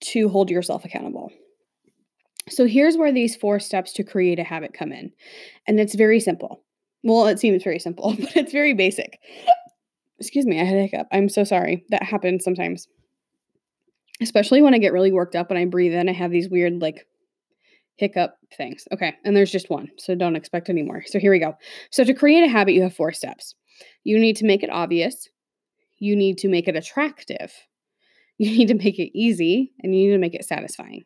to 0.01 0.29
hold 0.29 0.51
yourself 0.51 0.85
accountable? 0.85 1.33
So 2.51 2.67
here's 2.67 2.97
where 2.97 3.13
these 3.13 3.35
four 3.35 3.59
steps 3.59 3.93
to 3.95 4.05
create 4.05 4.39
a 4.39 4.45
habit 4.45 4.75
come 4.75 4.93
in. 4.93 5.11
And 5.67 5.81
it's 5.81 5.95
very 5.95 6.21
simple. 6.21 6.63
Well, 7.03 7.27
it 7.27 7.39
seems 7.39 7.63
very 7.63 7.79
simple, 7.79 8.15
but 8.19 8.37
it's 8.37 8.53
very 8.53 8.75
basic. 8.75 9.19
Excuse 10.19 10.47
me, 10.47 10.61
I 10.61 10.65
had 10.65 10.77
a 10.77 10.83
hiccup. 10.83 11.09
I'm 11.11 11.29
so 11.29 11.43
sorry. 11.43 11.85
That 11.89 12.03
happens 12.03 12.45
sometimes 12.45 12.87
especially 14.21 14.63
when 14.63 14.75
I 14.75 14.79
get 14.79 14.93
really 14.93 15.13
worked 15.13 15.37
up 15.37 15.51
and 15.51 15.59
I 15.59 15.65
breathe 15.65 15.95
in, 15.95 16.09
I 16.09 16.13
have 16.13 16.31
these 16.31 16.49
weird 16.49 16.81
like 16.81 17.07
hiccup 17.97 18.37
things. 18.57 18.87
Okay, 18.93 19.15
and 19.25 19.37
there's 19.37 19.53
just 19.53 19.71
one, 19.71 19.89
so 19.99 20.15
don't 20.15 20.37
expect 20.37 20.69
any 20.69 20.83
more. 20.83 21.05
So 21.07 21.19
here 21.19 21.31
we 21.31 21.39
go. 21.39 21.57
So 21.91 22.05
to 22.05 22.15
create 22.15 22.45
a 22.45 22.49
habit, 22.49 22.73
you 22.73 22.83
have 22.83 22.95
four 22.95 23.13
steps. 23.13 23.55
You 24.05 24.19
need 24.19 24.37
to 24.37 24.45
make 24.45 24.63
it 24.63 24.71
obvious, 24.71 25.29
you 25.99 26.17
need 26.17 26.39
to 26.39 26.49
make 26.49 26.69
it 26.69 26.77
attractive, 26.77 27.53
you 28.39 28.51
need 28.51 28.69
to 28.69 28.75
make 28.75 28.99
it 28.99 29.17
easy, 29.17 29.73
and 29.83 29.95
you 29.95 30.07
need 30.07 30.13
to 30.13 30.19
make 30.19 30.35
it 30.35 30.45
satisfying. 30.45 31.05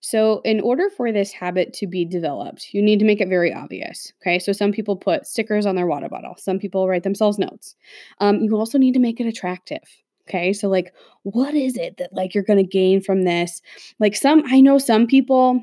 So, 0.00 0.42
in 0.44 0.60
order 0.60 0.90
for 0.90 1.12
this 1.12 1.32
habit 1.32 1.72
to 1.74 1.86
be 1.86 2.04
developed, 2.04 2.74
you 2.74 2.82
need 2.82 2.98
to 2.98 3.06
make 3.06 3.22
it 3.22 3.28
very 3.28 3.54
obvious. 3.54 4.12
Okay. 4.20 4.38
So, 4.38 4.52
some 4.52 4.72
people 4.72 4.96
put 4.96 5.26
stickers 5.26 5.64
on 5.64 5.76
their 5.76 5.86
water 5.86 6.10
bottle, 6.10 6.34
some 6.38 6.58
people 6.58 6.86
write 6.86 7.04
themselves 7.04 7.38
notes. 7.38 7.74
Um, 8.20 8.40
you 8.40 8.54
also 8.56 8.76
need 8.76 8.92
to 8.92 9.00
make 9.00 9.20
it 9.20 9.26
attractive. 9.26 9.82
Okay. 10.28 10.52
So, 10.52 10.68
like, 10.68 10.94
what 11.22 11.54
is 11.54 11.76
it 11.76 11.98
that, 11.98 12.12
like, 12.12 12.34
you're 12.34 12.44
going 12.44 12.58
to 12.58 12.62
gain 12.68 13.02
from 13.02 13.22
this? 13.24 13.60
Like, 14.00 14.16
some, 14.16 14.42
I 14.46 14.60
know 14.60 14.78
some 14.78 15.06
people, 15.06 15.62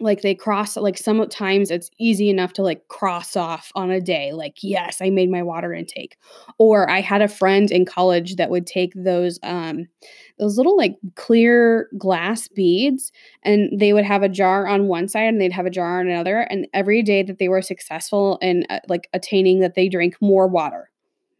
like 0.00 0.22
they 0.22 0.34
cross 0.34 0.76
like 0.76 0.96
sometimes 0.96 1.70
it's 1.70 1.90
easy 1.98 2.30
enough 2.30 2.52
to 2.52 2.62
like 2.62 2.86
cross 2.88 3.36
off 3.36 3.72
on 3.74 3.90
a 3.90 4.00
day 4.00 4.32
like 4.32 4.56
yes 4.62 4.98
i 5.00 5.10
made 5.10 5.30
my 5.30 5.42
water 5.42 5.72
intake 5.72 6.16
or 6.58 6.88
i 6.88 7.00
had 7.00 7.20
a 7.20 7.28
friend 7.28 7.70
in 7.70 7.84
college 7.84 8.36
that 8.36 8.50
would 8.50 8.66
take 8.66 8.92
those 8.94 9.40
um 9.42 9.86
those 10.38 10.56
little 10.56 10.76
like 10.76 10.94
clear 11.16 11.88
glass 11.98 12.46
beads 12.48 13.10
and 13.42 13.78
they 13.80 13.92
would 13.92 14.04
have 14.04 14.22
a 14.22 14.28
jar 14.28 14.68
on 14.68 14.86
one 14.86 15.08
side 15.08 15.24
and 15.24 15.40
they'd 15.40 15.52
have 15.52 15.66
a 15.66 15.70
jar 15.70 15.98
on 15.98 16.06
another 16.06 16.40
and 16.42 16.68
every 16.74 17.02
day 17.02 17.22
that 17.22 17.38
they 17.38 17.48
were 17.48 17.62
successful 17.62 18.38
in 18.40 18.64
uh, 18.70 18.78
like 18.88 19.08
attaining 19.12 19.60
that 19.60 19.74
they 19.74 19.88
drank 19.88 20.16
more 20.20 20.46
water 20.46 20.90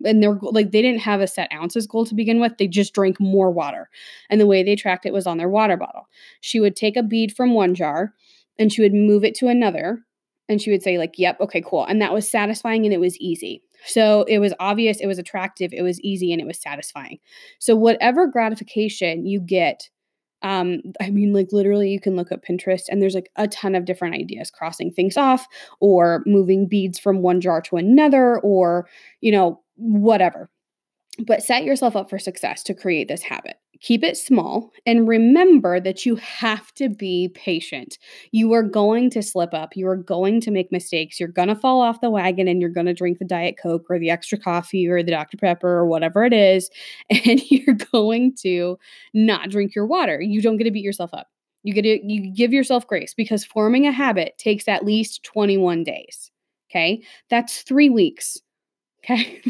and 0.04 0.22
they're 0.22 0.38
like 0.40 0.70
they 0.70 0.82
didn't 0.82 1.00
have 1.00 1.20
a 1.20 1.26
set 1.26 1.52
ounces 1.52 1.86
goal 1.86 2.06
to 2.06 2.14
begin 2.14 2.40
with 2.40 2.56
they 2.58 2.68
just 2.68 2.94
drank 2.94 3.20
more 3.20 3.50
water. 3.50 3.88
And 4.30 4.40
the 4.40 4.46
way 4.46 4.62
they 4.62 4.76
tracked 4.76 5.06
it 5.06 5.12
was 5.12 5.26
on 5.26 5.38
their 5.38 5.48
water 5.48 5.76
bottle. 5.76 6.08
She 6.40 6.60
would 6.60 6.76
take 6.76 6.96
a 6.96 7.02
bead 7.02 7.34
from 7.34 7.54
one 7.54 7.74
jar 7.74 8.14
and 8.58 8.72
she 8.72 8.82
would 8.82 8.94
move 8.94 9.24
it 9.24 9.34
to 9.36 9.48
another 9.48 10.04
and 10.48 10.62
she 10.62 10.70
would 10.70 10.82
say 10.82 10.98
like 10.98 11.18
yep 11.18 11.40
okay 11.40 11.62
cool. 11.64 11.84
And 11.84 12.00
that 12.02 12.12
was 12.12 12.30
satisfying 12.30 12.84
and 12.84 12.94
it 12.94 13.00
was 13.00 13.18
easy. 13.18 13.62
So 13.86 14.24
it 14.24 14.38
was 14.38 14.54
obvious 14.60 15.00
it 15.00 15.06
was 15.06 15.18
attractive 15.18 15.72
it 15.72 15.82
was 15.82 16.00
easy 16.00 16.32
and 16.32 16.40
it 16.40 16.46
was 16.46 16.60
satisfying. 16.60 17.18
So 17.58 17.74
whatever 17.76 18.26
gratification 18.26 19.26
you 19.26 19.40
get 19.40 19.88
um 20.42 20.80
i 21.00 21.10
mean 21.10 21.32
like 21.32 21.48
literally 21.52 21.90
you 21.90 22.00
can 22.00 22.16
look 22.16 22.30
up 22.30 22.44
pinterest 22.44 22.82
and 22.88 23.02
there's 23.02 23.14
like 23.14 23.30
a 23.36 23.48
ton 23.48 23.74
of 23.74 23.84
different 23.84 24.14
ideas 24.14 24.50
crossing 24.50 24.92
things 24.92 25.16
off 25.16 25.46
or 25.80 26.22
moving 26.26 26.66
beads 26.66 26.98
from 26.98 27.22
one 27.22 27.40
jar 27.40 27.60
to 27.60 27.76
another 27.76 28.38
or 28.40 28.88
you 29.20 29.32
know 29.32 29.60
whatever. 29.78 30.50
But 31.26 31.42
set 31.42 31.64
yourself 31.64 31.96
up 31.96 32.08
for 32.08 32.18
success 32.18 32.62
to 32.64 32.74
create 32.74 33.08
this 33.08 33.22
habit. 33.22 33.56
Keep 33.80 34.02
it 34.02 34.16
small 34.16 34.72
and 34.86 35.06
remember 35.06 35.78
that 35.78 36.04
you 36.04 36.16
have 36.16 36.72
to 36.74 36.88
be 36.88 37.30
patient. 37.34 37.96
You 38.32 38.52
are 38.52 38.62
going 38.62 39.08
to 39.10 39.22
slip 39.22 39.54
up. 39.54 39.76
You 39.76 39.86
are 39.88 39.96
going 39.96 40.40
to 40.42 40.50
make 40.50 40.72
mistakes. 40.72 41.20
You're 41.20 41.28
going 41.28 41.48
to 41.48 41.54
fall 41.54 41.80
off 41.80 42.00
the 42.00 42.10
wagon 42.10 42.48
and 42.48 42.60
you're 42.60 42.70
going 42.70 42.86
to 42.86 42.94
drink 42.94 43.18
the 43.18 43.24
Diet 43.24 43.56
Coke 43.60 43.86
or 43.88 43.98
the 43.98 44.10
extra 44.10 44.36
coffee 44.38 44.88
or 44.88 45.02
the 45.02 45.12
Dr. 45.12 45.36
Pepper 45.36 45.68
or 45.68 45.86
whatever 45.86 46.24
it 46.24 46.32
is. 46.32 46.70
And 47.10 47.40
you're 47.50 47.76
going 47.92 48.34
to 48.42 48.78
not 49.12 49.50
drink 49.50 49.74
your 49.74 49.86
water. 49.86 50.20
You 50.20 50.40
don't 50.40 50.56
get 50.56 50.64
to 50.64 50.70
beat 50.70 50.84
yourself 50.84 51.12
up. 51.12 51.28
You 51.62 51.74
get 51.74 51.82
to 51.82 52.00
you 52.06 52.32
give 52.32 52.52
yourself 52.52 52.86
grace 52.86 53.12
because 53.14 53.44
forming 53.44 53.86
a 53.86 53.92
habit 53.92 54.38
takes 54.38 54.68
at 54.68 54.84
least 54.84 55.22
21 55.24 55.84
days. 55.84 56.30
Okay. 56.70 57.02
That's 57.28 57.62
three 57.62 57.90
weeks. 57.90 58.38
Okay. 59.10 59.40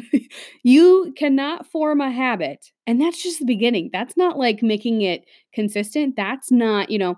you 0.62 1.12
cannot 1.16 1.66
form 1.66 2.00
a 2.00 2.10
habit. 2.10 2.70
And 2.86 3.00
that's 3.00 3.22
just 3.22 3.40
the 3.40 3.44
beginning. 3.44 3.90
That's 3.92 4.16
not 4.16 4.38
like 4.38 4.62
making 4.62 5.02
it 5.02 5.24
consistent. 5.52 6.16
That's 6.16 6.52
not, 6.52 6.90
you 6.90 6.98
know, 6.98 7.16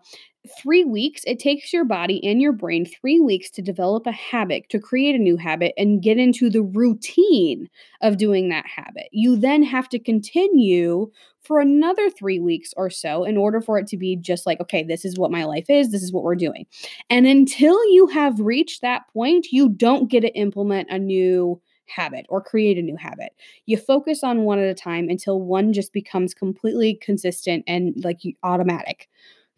three 0.63 0.85
weeks. 0.85 1.23
It 1.27 1.39
takes 1.39 1.73
your 1.73 1.85
body 1.85 2.25
and 2.27 2.41
your 2.41 2.53
brain 2.53 2.87
three 2.87 3.21
weeks 3.21 3.51
to 3.51 3.63
develop 3.63 4.07
a 4.07 4.13
habit, 4.13 4.71
to 4.71 4.79
create 4.79 5.15
a 5.15 5.19
new 5.19 5.37
habit, 5.37 5.75
and 5.77 6.03
get 6.03 6.17
into 6.17 6.49
the 6.49 6.63
routine 6.63 7.69
of 8.01 8.17
doing 8.17 8.49
that 8.49 8.65
habit. 8.67 9.09
You 9.13 9.37
then 9.37 9.63
have 9.63 9.89
to 9.91 9.99
continue 9.99 11.11
for 11.43 11.61
another 11.61 12.09
three 12.09 12.41
weeks 12.41 12.73
or 12.77 12.89
so 12.89 13.25
in 13.25 13.37
order 13.37 13.61
for 13.61 13.79
it 13.79 13.87
to 13.89 13.99
be 13.99 14.17
just 14.17 14.47
like, 14.47 14.61
okay, 14.61 14.83
this 14.83 15.05
is 15.05 15.19
what 15.19 15.31
my 15.31 15.45
life 15.45 15.69
is. 15.69 15.91
This 15.91 16.03
is 16.03 16.13
what 16.13 16.25
we're 16.25 16.37
doing. 16.37 16.65
And 17.11 17.27
until 17.27 17.79
you 17.93 18.07
have 18.07 18.41
reached 18.41 18.81
that 18.81 19.03
point, 19.13 19.49
you 19.51 19.69
don't 19.69 20.11
get 20.11 20.21
to 20.21 20.35
implement 20.35 20.91
a 20.91 20.99
new 20.99 21.61
habit 21.91 22.27
or 22.29 22.41
create 22.41 22.79
a 22.79 22.83
new 22.83 22.97
habit. 22.97 23.33
You 23.67 23.77
focus 23.77 24.23
on 24.23 24.45
one 24.45 24.59
at 24.59 24.69
a 24.69 24.75
time 24.75 25.09
until 25.09 25.41
one 25.41 25.73
just 25.73 25.93
becomes 25.93 26.35
completely 26.35 26.95
consistent 26.95 27.65
and 27.67 27.95
like 28.05 28.21
automatic. 28.43 29.09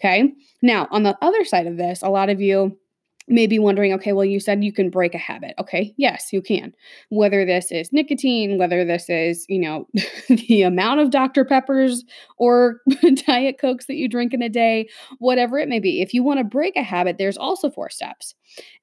Okay. 0.01 0.33
Now, 0.63 0.89
on 0.91 1.05
the 1.05 1.17
other 1.23 1.45
side 1.45 1.67
of 1.67 1.77
this, 1.77 2.03
a 2.03 2.11
lot 2.11 2.29
of 2.29 2.41
you 2.41 2.77
may 3.29 3.47
be 3.47 3.59
wondering, 3.59 3.93
okay, 3.93 4.13
well, 4.13 4.25
you 4.25 4.41
said 4.41 4.65
you 4.65 4.73
can 4.73 4.91
break 4.91 5.15
a 5.15 5.19
habit. 5.19 5.55
Okay, 5.59 5.95
yes, 5.97 6.33
you 6.33 6.43
can. 6.43 6.75
Whether 7.11 7.45
this 7.45 7.71
is 7.71 7.93
nicotine, 7.93 8.59
whether 8.59 8.85
this 8.85 9.09
is, 9.09 9.47
you 9.49 9.61
know, 9.61 9.87
the 10.29 10.63
amount 10.63 11.01
of 11.01 11.11
Dr. 11.11 11.45
Peppers 11.45 12.05
or 12.37 12.81
Diet 13.27 13.59
Cokes 13.61 13.87
that 13.87 13.95
you 13.95 14.09
drink 14.09 14.35
in 14.35 14.43
a 14.43 14.49
day, 14.49 14.89
whatever 15.19 15.59
it 15.59 15.69
may 15.69 15.79
be. 15.79 16.03
If 16.03 16.13
you 16.15 16.23
want 16.23 16.39
to 16.39 16.45
break 16.45 16.77
a 16.77 16.83
habit, 16.83 17.19
there's 17.19 17.39
also 17.39 17.71
four 17.71 17.91
steps. 17.91 18.35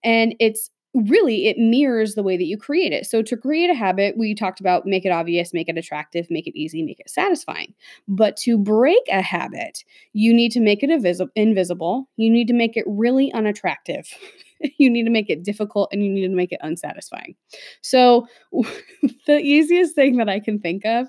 And 0.04 0.36
it's 0.40 0.70
really 0.94 1.48
it 1.48 1.58
mirrors 1.58 2.16
the 2.16 2.24
way 2.24 2.36
that 2.36 2.46
you 2.46 2.58
create 2.58 2.92
it. 2.92 3.06
So 3.06 3.22
to 3.22 3.38
create 3.38 3.70
a 3.70 3.76
habit, 3.76 4.18
we 4.18 4.34
talked 4.34 4.60
about 4.60 4.86
make 4.86 5.06
it 5.06 5.12
obvious, 5.12 5.54
make 5.54 5.70
it 5.70 5.78
attractive, 5.78 6.28
make 6.30 6.48
it 6.48 6.58
easy, 6.58 6.82
make 6.82 7.00
it 7.00 7.10
satisfying. 7.10 7.74
But 8.08 8.38
to 8.38 8.58
break 8.58 9.02
a 9.12 9.22
habit, 9.22 9.84
you 10.14 10.34
need 10.34 10.52
to 10.54 10.60
make 10.60 10.82
it 10.82 10.90
invisible, 10.90 11.32
invisible. 11.36 12.10
You 12.18 12.30
need 12.30 12.48
to 12.48 12.54
make 12.54 12.76
it 12.76 12.86
really 12.88 13.32
unattractive. 13.34 14.08
you 14.78 14.90
need 14.90 15.04
to 15.04 15.12
make 15.12 15.30
it 15.30 15.44
difficult 15.44 15.90
and 15.92 16.04
you 16.04 16.10
need 16.10 16.28
to 16.28 16.36
make 16.36 16.52
it 16.52 16.60
unsatisfying. 16.62 17.36
So 17.82 18.28
the 19.28 19.40
easiest 19.40 19.96
thing 19.96 20.18
that 20.18 20.30
I 20.30 20.40
can 20.40 20.60
think 20.60 20.86
of 20.86 21.08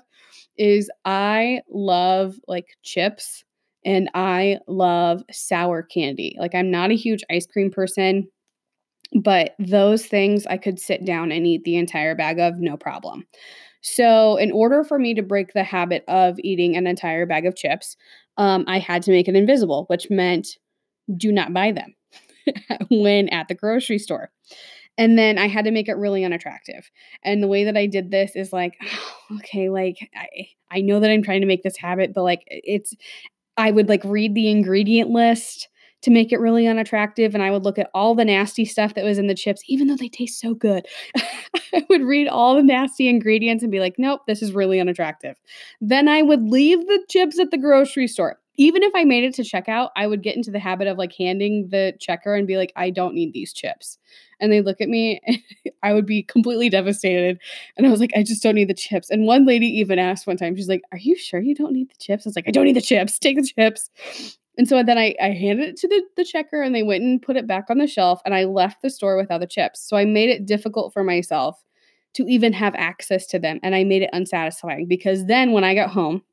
is 0.57 0.91
I 1.05 1.61
love 1.69 2.35
like 2.47 2.67
chips 2.83 3.43
and 3.83 4.09
I 4.13 4.59
love 4.67 5.23
sour 5.31 5.81
candy. 5.81 6.35
Like 6.39 6.53
I'm 6.53 6.69
not 6.69 6.91
a 6.91 6.95
huge 6.95 7.23
ice 7.31 7.47
cream 7.47 7.71
person 7.71 8.27
but 9.13 9.55
those 9.59 10.05
things 10.05 10.45
I 10.47 10.57
could 10.57 10.79
sit 10.79 11.05
down 11.05 11.31
and 11.31 11.45
eat 11.45 11.63
the 11.63 11.77
entire 11.77 12.15
bag 12.15 12.39
of, 12.39 12.57
no 12.57 12.77
problem. 12.77 13.25
So, 13.81 14.37
in 14.37 14.51
order 14.51 14.83
for 14.83 14.99
me 14.99 15.13
to 15.15 15.23
break 15.23 15.53
the 15.53 15.63
habit 15.63 16.03
of 16.07 16.37
eating 16.39 16.75
an 16.77 16.87
entire 16.87 17.25
bag 17.25 17.45
of 17.45 17.55
chips, 17.55 17.97
um, 18.37 18.63
I 18.67 18.79
had 18.79 19.01
to 19.03 19.11
make 19.11 19.27
it 19.27 19.35
invisible, 19.35 19.85
which 19.87 20.09
meant 20.09 20.57
do 21.17 21.31
not 21.31 21.53
buy 21.53 21.71
them 21.71 21.95
when 22.91 23.27
at 23.29 23.47
the 23.47 23.55
grocery 23.55 23.97
store. 23.97 24.31
And 24.97 25.17
then 25.17 25.37
I 25.37 25.47
had 25.47 25.65
to 25.65 25.71
make 25.71 25.89
it 25.89 25.97
really 25.97 26.23
unattractive. 26.23 26.89
And 27.23 27.41
the 27.41 27.47
way 27.47 27.63
that 27.63 27.77
I 27.77 27.85
did 27.87 28.11
this 28.11 28.35
is 28.35 28.53
like, 28.53 28.75
okay, 29.37 29.69
like 29.69 29.97
I, 30.15 30.27
I 30.69 30.81
know 30.81 30.99
that 30.99 31.09
I'm 31.09 31.23
trying 31.23 31.41
to 31.41 31.47
make 31.47 31.63
this 31.63 31.77
habit, 31.77 32.13
but 32.13 32.23
like 32.23 32.43
it's, 32.47 32.93
I 33.57 33.71
would 33.71 33.89
like 33.89 34.03
read 34.03 34.35
the 34.35 34.49
ingredient 34.49 35.09
list 35.09 35.67
to 36.01 36.11
make 36.11 36.31
it 36.31 36.39
really 36.39 36.67
unattractive. 36.67 37.33
And 37.33 37.43
I 37.43 37.51
would 37.51 37.63
look 37.63 37.77
at 37.77 37.89
all 37.93 38.15
the 38.15 38.25
nasty 38.25 38.65
stuff 38.65 38.95
that 38.95 39.05
was 39.05 39.17
in 39.17 39.27
the 39.27 39.35
chips, 39.35 39.61
even 39.67 39.87
though 39.87 39.95
they 39.95 40.09
taste 40.09 40.39
so 40.39 40.53
good. 40.53 40.85
I 41.73 41.85
would 41.89 42.01
read 42.01 42.27
all 42.27 42.55
the 42.55 42.63
nasty 42.63 43.07
ingredients 43.07 43.63
and 43.63 43.71
be 43.71 43.79
like, 43.79 43.95
nope, 43.97 44.21
this 44.27 44.41
is 44.41 44.53
really 44.53 44.79
unattractive. 44.79 45.37
Then 45.79 46.07
I 46.07 46.21
would 46.21 46.43
leave 46.43 46.79
the 46.87 47.03
chips 47.09 47.39
at 47.39 47.51
the 47.51 47.57
grocery 47.57 48.07
store. 48.07 48.37
Even 48.57 48.83
if 48.83 48.91
I 48.93 49.05
made 49.05 49.23
it 49.23 49.33
to 49.35 49.43
checkout, 49.43 49.89
I 49.95 50.07
would 50.07 50.21
get 50.21 50.35
into 50.35 50.51
the 50.51 50.59
habit 50.59 50.87
of 50.87 50.97
like 50.97 51.13
handing 51.17 51.69
the 51.69 51.93
checker 51.99 52.35
and 52.35 52.45
be 52.45 52.57
like, 52.57 52.73
I 52.75 52.89
don't 52.89 53.15
need 53.15 53.33
these 53.33 53.53
chips. 53.53 53.97
And 54.39 54.51
they 54.51 54.61
look 54.61 54.81
at 54.81 54.89
me, 54.89 55.21
I 55.83 55.93
would 55.93 56.05
be 56.05 56.23
completely 56.23 56.69
devastated. 56.69 57.39
And 57.77 57.87
I 57.87 57.89
was 57.89 57.99
like, 57.99 58.11
I 58.15 58.23
just 58.23 58.43
don't 58.43 58.55
need 58.55 58.67
the 58.67 58.73
chips. 58.73 59.09
And 59.09 59.25
one 59.25 59.45
lady 59.45 59.67
even 59.67 59.99
asked 59.99 60.27
one 60.27 60.37
time, 60.37 60.55
she's 60.55 60.67
like, 60.67 60.81
Are 60.91 60.97
you 60.97 61.15
sure 61.15 61.39
you 61.39 61.55
don't 61.55 61.73
need 61.73 61.89
the 61.89 61.97
chips? 61.99 62.25
I 62.25 62.29
was 62.29 62.35
like, 62.35 62.47
I 62.47 62.51
don't 62.51 62.65
need 62.65 62.75
the 62.75 62.81
chips. 62.81 63.17
Take 63.17 63.37
the 63.37 63.47
chips. 63.47 63.89
And 64.57 64.67
so 64.67 64.83
then 64.83 64.97
I, 64.97 65.15
I 65.21 65.29
handed 65.29 65.69
it 65.69 65.77
to 65.77 65.87
the, 65.87 66.03
the 66.17 66.25
checker 66.25 66.61
and 66.61 66.75
they 66.75 66.83
went 66.83 67.03
and 67.03 67.21
put 67.21 67.37
it 67.37 67.47
back 67.47 67.65
on 67.69 67.77
the 67.77 67.87
shelf 67.87 68.21
and 68.25 68.35
I 68.35 68.43
left 68.43 68.81
the 68.81 68.89
store 68.89 69.17
without 69.17 69.39
the 69.39 69.47
chips. 69.47 69.81
So 69.81 69.97
I 69.97 70.05
made 70.05 70.29
it 70.29 70.45
difficult 70.45 70.93
for 70.93 71.03
myself 71.03 71.63
to 72.13 72.25
even 72.27 72.53
have 72.53 72.75
access 72.75 73.25
to 73.27 73.39
them 73.39 73.59
and 73.63 73.73
I 73.73 73.83
made 73.83 74.01
it 74.01 74.09
unsatisfying 74.13 74.87
because 74.87 75.25
then 75.27 75.53
when 75.53 75.63
I 75.63 75.73
got 75.73 75.89
home 75.91 76.23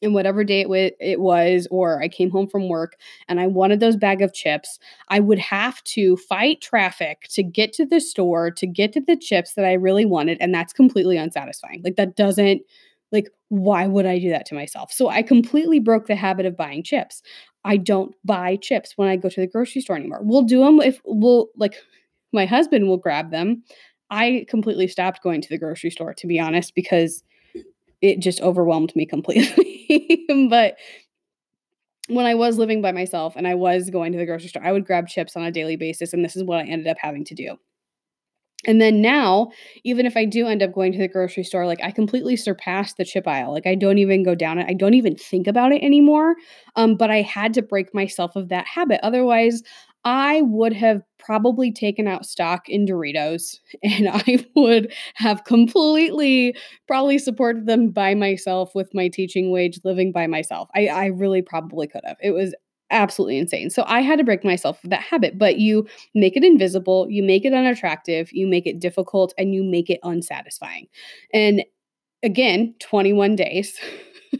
and 0.00 0.14
whatever 0.14 0.44
day 0.44 0.60
it, 0.60 0.64
w- 0.64 0.90
it 1.00 1.20
was 1.20 1.66
or 1.70 2.00
I 2.00 2.08
came 2.08 2.30
home 2.30 2.46
from 2.46 2.68
work 2.68 2.96
and 3.26 3.40
I 3.40 3.48
wanted 3.48 3.80
those 3.80 3.96
bag 3.96 4.22
of 4.22 4.32
chips, 4.32 4.78
I 5.08 5.18
would 5.18 5.40
have 5.40 5.82
to 5.84 6.16
fight 6.16 6.60
traffic 6.60 7.26
to 7.30 7.42
get 7.42 7.72
to 7.74 7.86
the 7.86 8.00
store 8.00 8.50
to 8.52 8.66
get 8.66 8.92
to 8.92 9.00
the 9.00 9.16
chips 9.16 9.54
that 9.54 9.64
I 9.64 9.72
really 9.72 10.04
wanted 10.04 10.38
and 10.40 10.54
that's 10.54 10.72
completely 10.72 11.16
unsatisfying. 11.16 11.82
Like 11.82 11.96
that 11.96 12.14
doesn't 12.14 12.62
like, 13.10 13.28
why 13.48 13.86
would 13.86 14.04
I 14.06 14.18
do 14.18 14.28
that 14.30 14.44
to 14.46 14.54
myself? 14.54 14.92
So 14.92 15.08
I 15.08 15.22
completely 15.22 15.80
broke 15.80 16.06
the 16.06 16.14
habit 16.14 16.44
of 16.44 16.56
buying 16.56 16.82
chips. 16.82 17.22
I 17.64 17.76
don't 17.76 18.14
buy 18.24 18.56
chips 18.56 18.92
when 18.96 19.08
I 19.08 19.16
go 19.16 19.28
to 19.28 19.40
the 19.40 19.46
grocery 19.46 19.82
store 19.82 19.96
anymore. 19.96 20.20
We'll 20.22 20.42
do 20.42 20.60
them 20.60 20.80
if 20.80 21.00
we'll, 21.04 21.48
like, 21.56 21.74
my 22.32 22.46
husband 22.46 22.88
will 22.88 22.96
grab 22.96 23.30
them. 23.30 23.62
I 24.10 24.46
completely 24.48 24.88
stopped 24.88 25.22
going 25.22 25.40
to 25.42 25.48
the 25.48 25.58
grocery 25.58 25.90
store, 25.90 26.14
to 26.14 26.26
be 26.26 26.40
honest, 26.40 26.74
because 26.74 27.22
it 28.00 28.20
just 28.20 28.40
overwhelmed 28.40 28.94
me 28.96 29.06
completely. 29.06 30.26
but 30.48 30.76
when 32.08 32.24
I 32.24 32.34
was 32.34 32.58
living 32.58 32.80
by 32.80 32.92
myself 32.92 33.36
and 33.36 33.46
I 33.46 33.54
was 33.54 33.90
going 33.90 34.12
to 34.12 34.18
the 34.18 34.26
grocery 34.26 34.48
store, 34.48 34.64
I 34.64 34.72
would 34.72 34.86
grab 34.86 35.08
chips 35.08 35.36
on 35.36 35.42
a 35.42 35.52
daily 35.52 35.76
basis. 35.76 36.12
And 36.12 36.24
this 36.24 36.36
is 36.36 36.44
what 36.44 36.58
I 36.58 36.64
ended 36.64 36.86
up 36.86 36.96
having 37.00 37.24
to 37.26 37.34
do. 37.34 37.58
And 38.66 38.80
then 38.80 39.00
now, 39.00 39.50
even 39.84 40.04
if 40.04 40.16
I 40.16 40.24
do 40.24 40.48
end 40.48 40.62
up 40.62 40.72
going 40.72 40.92
to 40.92 40.98
the 40.98 41.06
grocery 41.08 41.44
store, 41.44 41.64
like 41.64 41.82
I 41.82 41.92
completely 41.92 42.36
surpassed 42.36 42.96
the 42.96 43.04
chip 43.04 43.26
aisle. 43.28 43.52
Like 43.52 43.66
I 43.66 43.76
don't 43.76 43.98
even 43.98 44.24
go 44.24 44.34
down 44.34 44.58
it. 44.58 44.66
I 44.68 44.74
don't 44.74 44.94
even 44.94 45.16
think 45.16 45.46
about 45.46 45.72
it 45.72 45.82
anymore. 45.82 46.34
Um, 46.74 46.96
but 46.96 47.10
I 47.10 47.22
had 47.22 47.54
to 47.54 47.62
break 47.62 47.94
myself 47.94 48.34
of 48.34 48.48
that 48.48 48.66
habit. 48.66 48.98
Otherwise, 49.04 49.62
I 50.04 50.42
would 50.42 50.72
have 50.72 51.02
probably 51.18 51.72
taken 51.72 52.08
out 52.08 52.24
stock 52.26 52.68
in 52.68 52.86
Doritos 52.86 53.58
and 53.82 54.08
I 54.08 54.44
would 54.56 54.92
have 55.14 55.44
completely 55.44 56.56
probably 56.86 57.18
supported 57.18 57.66
them 57.66 57.90
by 57.90 58.14
myself 58.14 58.74
with 58.74 58.92
my 58.92 59.08
teaching 59.08 59.50
wage 59.52 59.78
living 59.84 60.10
by 60.10 60.26
myself. 60.26 60.68
I, 60.74 60.86
I 60.88 61.06
really 61.06 61.42
probably 61.42 61.86
could 61.86 62.02
have. 62.04 62.16
It 62.22 62.30
was 62.32 62.54
absolutely 62.90 63.38
insane. 63.38 63.70
So 63.70 63.84
I 63.86 64.00
had 64.00 64.18
to 64.18 64.24
break 64.24 64.44
myself 64.44 64.82
of 64.82 64.90
that 64.90 65.02
habit, 65.02 65.38
but 65.38 65.58
you 65.58 65.86
make 66.14 66.36
it 66.36 66.44
invisible, 66.44 67.06
you 67.10 67.22
make 67.22 67.44
it 67.44 67.52
unattractive, 67.52 68.32
you 68.32 68.46
make 68.46 68.66
it 68.66 68.80
difficult, 68.80 69.34
and 69.38 69.54
you 69.54 69.62
make 69.62 69.90
it 69.90 70.00
unsatisfying. 70.02 70.88
And 71.32 71.64
again, 72.22 72.74
21 72.80 73.36
days. 73.36 73.78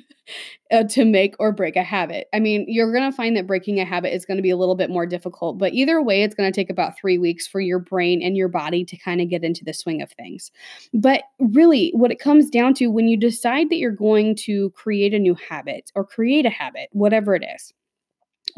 uh, 0.71 0.85
to 0.85 1.05
make 1.05 1.35
or 1.39 1.53
break 1.53 1.77
a 1.77 1.83
habit. 1.83 2.29
I 2.33 2.41
mean, 2.41 2.67
you're 2.69 2.93
going 2.93 3.11
to 3.11 3.17
find 3.17 3.37
that 3.37 3.47
breaking 3.47 3.81
a 3.81 3.85
habit 3.85 4.15
is 4.15 4.25
going 4.25 4.37
to 4.37 4.43
be 4.43 4.51
a 4.51 4.57
little 4.57 4.75
bit 4.75 4.91
more 4.91 5.07
difficult, 5.07 5.59
but 5.59 5.73
either 5.73 6.03
way, 6.03 6.23
it's 6.23 6.35
going 6.35 6.51
to 6.51 6.55
take 6.55 6.71
about 6.71 6.99
three 6.99 7.19
weeks 7.19 7.47
for 7.47 7.61
your 7.61 7.79
brain 7.79 8.23
and 8.23 8.37
your 8.37 8.49
body 8.49 8.85
to 8.85 8.97
kind 8.97 9.21
of 9.21 9.31
get 9.31 9.45
into 9.45 9.65
the 9.65 9.73
swing 9.73 10.03
of 10.03 10.11
things. 10.13 10.51
But 10.93 11.23
really, 11.39 11.91
what 11.95 12.11
it 12.11 12.19
comes 12.19 12.51
down 12.51 12.75
to 12.75 12.89
when 12.89 13.09
you 13.09 13.17
decide 13.17 13.71
that 13.71 13.79
you're 13.79 13.91
going 13.91 14.37
to 14.37 14.71
create 14.71 15.15
a 15.15 15.19
new 15.19 15.37
habit 15.49 15.91
or 15.95 16.05
create 16.05 16.47
a 16.47 16.51
habit, 16.51 16.89
whatever 16.93 17.35
it 17.35 17.45
is, 17.55 17.73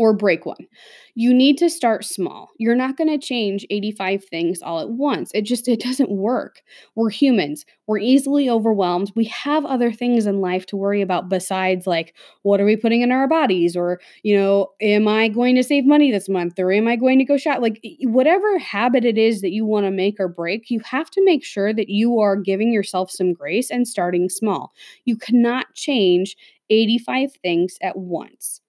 or 0.00 0.14
break 0.14 0.46
one. 0.46 0.66
You 1.14 1.34
need 1.34 1.58
to 1.58 1.68
start 1.68 2.06
small. 2.06 2.48
You're 2.56 2.74
not 2.74 2.96
going 2.96 3.10
to 3.10 3.18
change 3.18 3.66
85 3.68 4.24
things 4.24 4.62
all 4.62 4.80
at 4.80 4.88
once. 4.88 5.30
It 5.34 5.42
just 5.42 5.68
it 5.68 5.80
doesn't 5.80 6.10
work. 6.10 6.62
We're 6.94 7.10
humans. 7.10 7.66
We're 7.86 7.98
easily 7.98 8.48
overwhelmed. 8.48 9.12
We 9.14 9.26
have 9.26 9.66
other 9.66 9.92
things 9.92 10.24
in 10.24 10.40
life 10.40 10.64
to 10.66 10.76
worry 10.78 11.02
about 11.02 11.28
besides 11.28 11.86
like 11.86 12.14
what 12.44 12.62
are 12.62 12.64
we 12.64 12.76
putting 12.76 13.02
in 13.02 13.12
our 13.12 13.28
bodies 13.28 13.76
or, 13.76 14.00
you 14.22 14.34
know, 14.34 14.68
am 14.80 15.06
I 15.06 15.28
going 15.28 15.54
to 15.56 15.62
save 15.62 15.84
money 15.84 16.10
this 16.10 16.30
month 16.30 16.58
or 16.58 16.72
am 16.72 16.88
I 16.88 16.96
going 16.96 17.18
to 17.18 17.24
go 17.26 17.36
shop? 17.36 17.60
Like 17.60 17.84
whatever 18.00 18.58
habit 18.58 19.04
it 19.04 19.18
is 19.18 19.42
that 19.42 19.52
you 19.52 19.66
want 19.66 19.84
to 19.84 19.90
make 19.90 20.18
or 20.18 20.28
break, 20.28 20.70
you 20.70 20.80
have 20.80 21.10
to 21.10 21.24
make 21.26 21.44
sure 21.44 21.74
that 21.74 21.90
you 21.90 22.20
are 22.20 22.36
giving 22.36 22.72
yourself 22.72 23.10
some 23.10 23.34
grace 23.34 23.70
and 23.70 23.86
starting 23.86 24.30
small. 24.30 24.72
You 25.04 25.18
cannot 25.18 25.74
change 25.74 26.38
85 26.70 27.34
things 27.42 27.76
at 27.82 27.98
once 27.98 28.62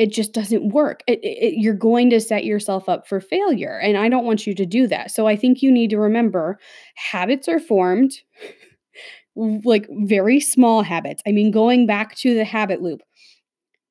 it 0.00 0.10
just 0.10 0.32
doesn't 0.32 0.70
work. 0.70 1.02
It, 1.06 1.20
it, 1.22 1.58
you're 1.58 1.74
going 1.74 2.08
to 2.08 2.22
set 2.22 2.46
yourself 2.46 2.88
up 2.88 3.06
for 3.06 3.20
failure. 3.20 3.78
And 3.78 3.98
I 3.98 4.08
don't 4.08 4.24
want 4.24 4.46
you 4.46 4.54
to 4.54 4.64
do 4.64 4.86
that. 4.86 5.10
So 5.10 5.26
I 5.26 5.36
think 5.36 5.60
you 5.60 5.70
need 5.70 5.90
to 5.90 5.98
remember 5.98 6.58
habits 6.94 7.48
are 7.48 7.60
formed 7.60 8.12
like 9.36 9.86
very 9.90 10.40
small 10.40 10.82
habits. 10.82 11.22
I 11.26 11.32
mean, 11.32 11.50
going 11.50 11.86
back 11.86 12.14
to 12.16 12.34
the 12.34 12.46
habit 12.46 12.80
loop, 12.80 13.02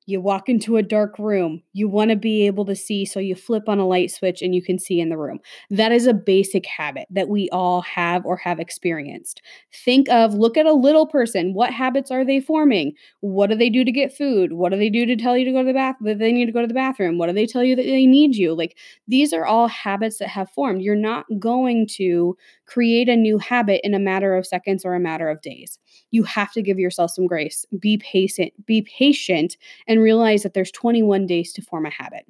you 0.10 0.19
walk 0.19 0.50
into 0.50 0.78
a 0.78 0.84
dark 0.84 1.17
room. 1.19 1.62
You 1.74 1.88
want 1.88 2.10
to 2.10 2.15
be 2.15 2.45
able 2.48 2.65
to 2.65 2.76
see, 2.76 3.06
so 3.06 3.19
you 3.19 3.36
flip 3.36 3.69
on 3.69 3.80
a 3.80 3.88
light 3.88 4.12
switch 4.12 4.41
and 4.41 4.56
you 4.56 4.62
can 4.62 4.80
see 4.80 5.00
in 5.00 5.10
the 5.10 5.17
room. 5.17 5.39
That 5.69 5.91
is 5.91 6.08
a 6.08 6.13
basic 6.13 6.65
habit 6.65 7.08
that 7.12 7.30
we 7.30 7.48
all 7.52 7.82
have 7.82 8.26
or 8.26 8.36
have 8.38 8.60
experienced. 8.60 9.41
Think 9.86 10.10
of, 10.10 10.34
look 10.34 10.58
at 10.58 10.65
a 10.65 10.74
little 10.74 11.06
person. 11.06 11.54
What 11.54 11.72
habits 11.72 12.10
are 12.10 12.26
they 12.26 12.39
forming? 12.39 12.93
What 13.22 13.52
do 13.52 13.56
they 13.56 13.69
do 13.69 13.86
to 13.86 13.91
get 13.91 14.15
food? 14.15 14.54
What 14.54 14.72
do 14.72 14.78
they 14.78 14.89
do 14.89 15.06
to 15.06 15.15
tell 15.15 15.38
you 15.38 15.45
to 15.45 15.52
go 15.52 15.60
to 15.60 15.67
the 15.67 15.74
bath? 15.74 15.95
That 16.02 16.17
they 16.17 16.32
need 16.32 16.48
to 16.48 16.52
go 16.52 16.62
to 16.62 16.67
the 16.67 16.74
bathroom? 16.74 17.17
What 17.17 17.28
do 17.28 17.34
they 17.34 17.45
tell 17.45 17.63
you 17.63 17.76
that 17.76 17.84
they 17.84 18.06
need 18.08 18.36
you? 18.36 18.56
Like 18.56 18.78
these 19.08 19.32
are 19.32 19.45
all 19.45 19.67
habits 19.67 20.17
that 20.17 20.30
have 20.30 20.50
formed. 20.50 20.82
You're 20.82 20.95
not 20.95 21.26
going 21.38 21.88
to 21.98 22.36
create 22.65 23.10
a 23.10 23.15
new 23.15 23.38
habit 23.38 23.82
in 23.84 23.93
a 23.93 24.00
matter 24.00 24.36
of 24.36 24.48
seconds 24.48 24.86
or 24.86 24.95
a 24.95 25.00
matter 25.00 25.30
of 25.30 25.41
days. 25.41 25.78
You 26.12 26.24
have 26.24 26.52
to 26.54 26.62
give 26.62 26.80
yourself 26.80 27.12
some 27.12 27.28
grace. 27.28 27.65
Be 27.80 27.98
patient, 27.98 28.54
be 28.65 28.82
patient 28.82 29.58
and 29.88 29.98
realize 29.99 30.43
that 30.43 30.53
there's 30.53 30.71
21 30.71 31.27
days 31.27 31.53
to 31.53 31.62
form 31.62 31.85
a 31.85 31.91
habit. 31.91 32.25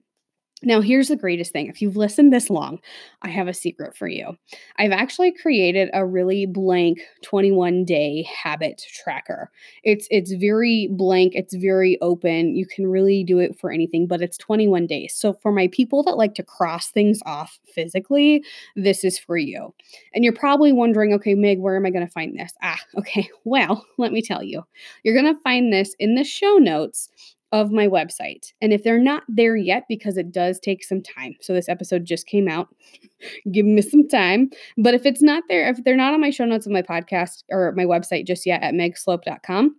Now, 0.62 0.82
here's 0.82 1.08
the 1.08 1.16
greatest 1.16 1.54
thing. 1.54 1.68
If 1.68 1.82
you've 1.82 1.96
listened 1.96 2.34
this 2.34 2.50
long, 2.50 2.80
I 3.22 3.30
have 3.30 3.48
a 3.48 3.54
secret 3.54 3.96
for 3.96 4.10
you. 4.10 4.38
I've 4.78 4.92
actually 4.92 5.32
created 5.32 5.90
a 5.94 6.06
really 6.06 6.46
blank 6.46 7.00
21 7.24 7.86
day 7.86 8.24
habit 8.24 8.84
tracker. 8.94 9.52
It's 9.84 10.06
it's 10.12 10.34
very 10.34 10.90
blank, 10.92 11.34
it's 11.34 11.56
very 11.56 11.98
open. 12.02 12.56
You 12.56 12.66
can 12.66 12.88
really 12.88 13.24
do 13.24 13.40
it 13.40 13.58
for 13.58 13.72
anything, 13.72 14.06
but 14.06 14.22
it's 14.22 14.38
21 14.38 14.86
days. 14.86 15.16
So 15.16 15.32
for 15.34 15.54
my 15.54 15.70
people 15.72 16.04
that 16.04 16.18
like 16.18 16.36
to 16.36 16.44
cross 16.44 16.92
things 16.92 17.22
off 17.26 17.58
physically, 17.74 18.44
this 18.76 19.06
is 19.06 19.18
for 19.18 19.38
you. 19.38 19.74
And 20.14 20.26
you're 20.26 20.34
probably 20.34 20.74
wondering, 20.74 21.14
okay, 21.14 21.36
Meg, 21.36 21.60
where 21.60 21.78
am 21.78 21.86
I 21.86 21.90
going 21.90 22.06
to 22.06 22.12
find 22.12 22.38
this? 22.38 22.52
Ah, 22.62 22.80
okay. 22.98 23.30
Well, 23.46 23.86
let 23.98 24.12
me 24.12 24.22
tell 24.22 24.44
you. 24.44 24.66
You're 25.04 25.20
going 25.20 25.34
to 25.34 25.42
find 25.42 25.72
this 25.72 25.96
in 26.00 26.16
the 26.16 26.26
show 26.26 26.58
notes 26.58 27.10
of 27.52 27.72
my 27.72 27.88
website. 27.88 28.54
And 28.62 28.72
if 28.72 28.84
they're 28.84 29.00
not 29.00 29.24
there 29.28 29.56
yet, 29.56 29.86
because 29.90 30.18
it 30.18 30.32
does 30.32 30.60
take 30.60 30.84
some 30.84 31.02
time, 31.02 31.36
so 31.42 31.54
this 31.54 31.70
episode 31.70 32.06
just 32.06 32.28
came 32.28 32.48
out, 32.48 32.68
give 33.52 33.66
me 33.66 33.82
some 33.82 34.08
time. 34.08 34.50
But 34.78 34.94
if 34.94 35.06
it's 35.06 35.22
not 35.22 35.44
there, 35.50 35.70
if 35.70 35.84
they're 35.84 35.96
not 35.96 36.14
on 36.14 36.22
my 36.22 36.30
show 36.30 36.46
notes 36.46 36.66
of 36.66 36.72
my 36.72 36.82
podcast 36.82 37.44
or 37.50 37.72
my 37.76 37.86
website 37.86 38.28
just 38.28 38.46
yet 38.46 38.62
at 38.62 38.74
megslope.com, 38.74 39.76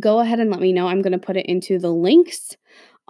go 0.00 0.20
ahead 0.20 0.40
and 0.40 0.50
let 0.50 0.60
me 0.60 0.72
know. 0.72 0.88
I'm 0.88 1.02
going 1.02 1.12
to 1.12 1.18
put 1.18 1.36
it 1.36 1.46
into 1.46 1.78
the 1.78 1.90
links 1.90 2.56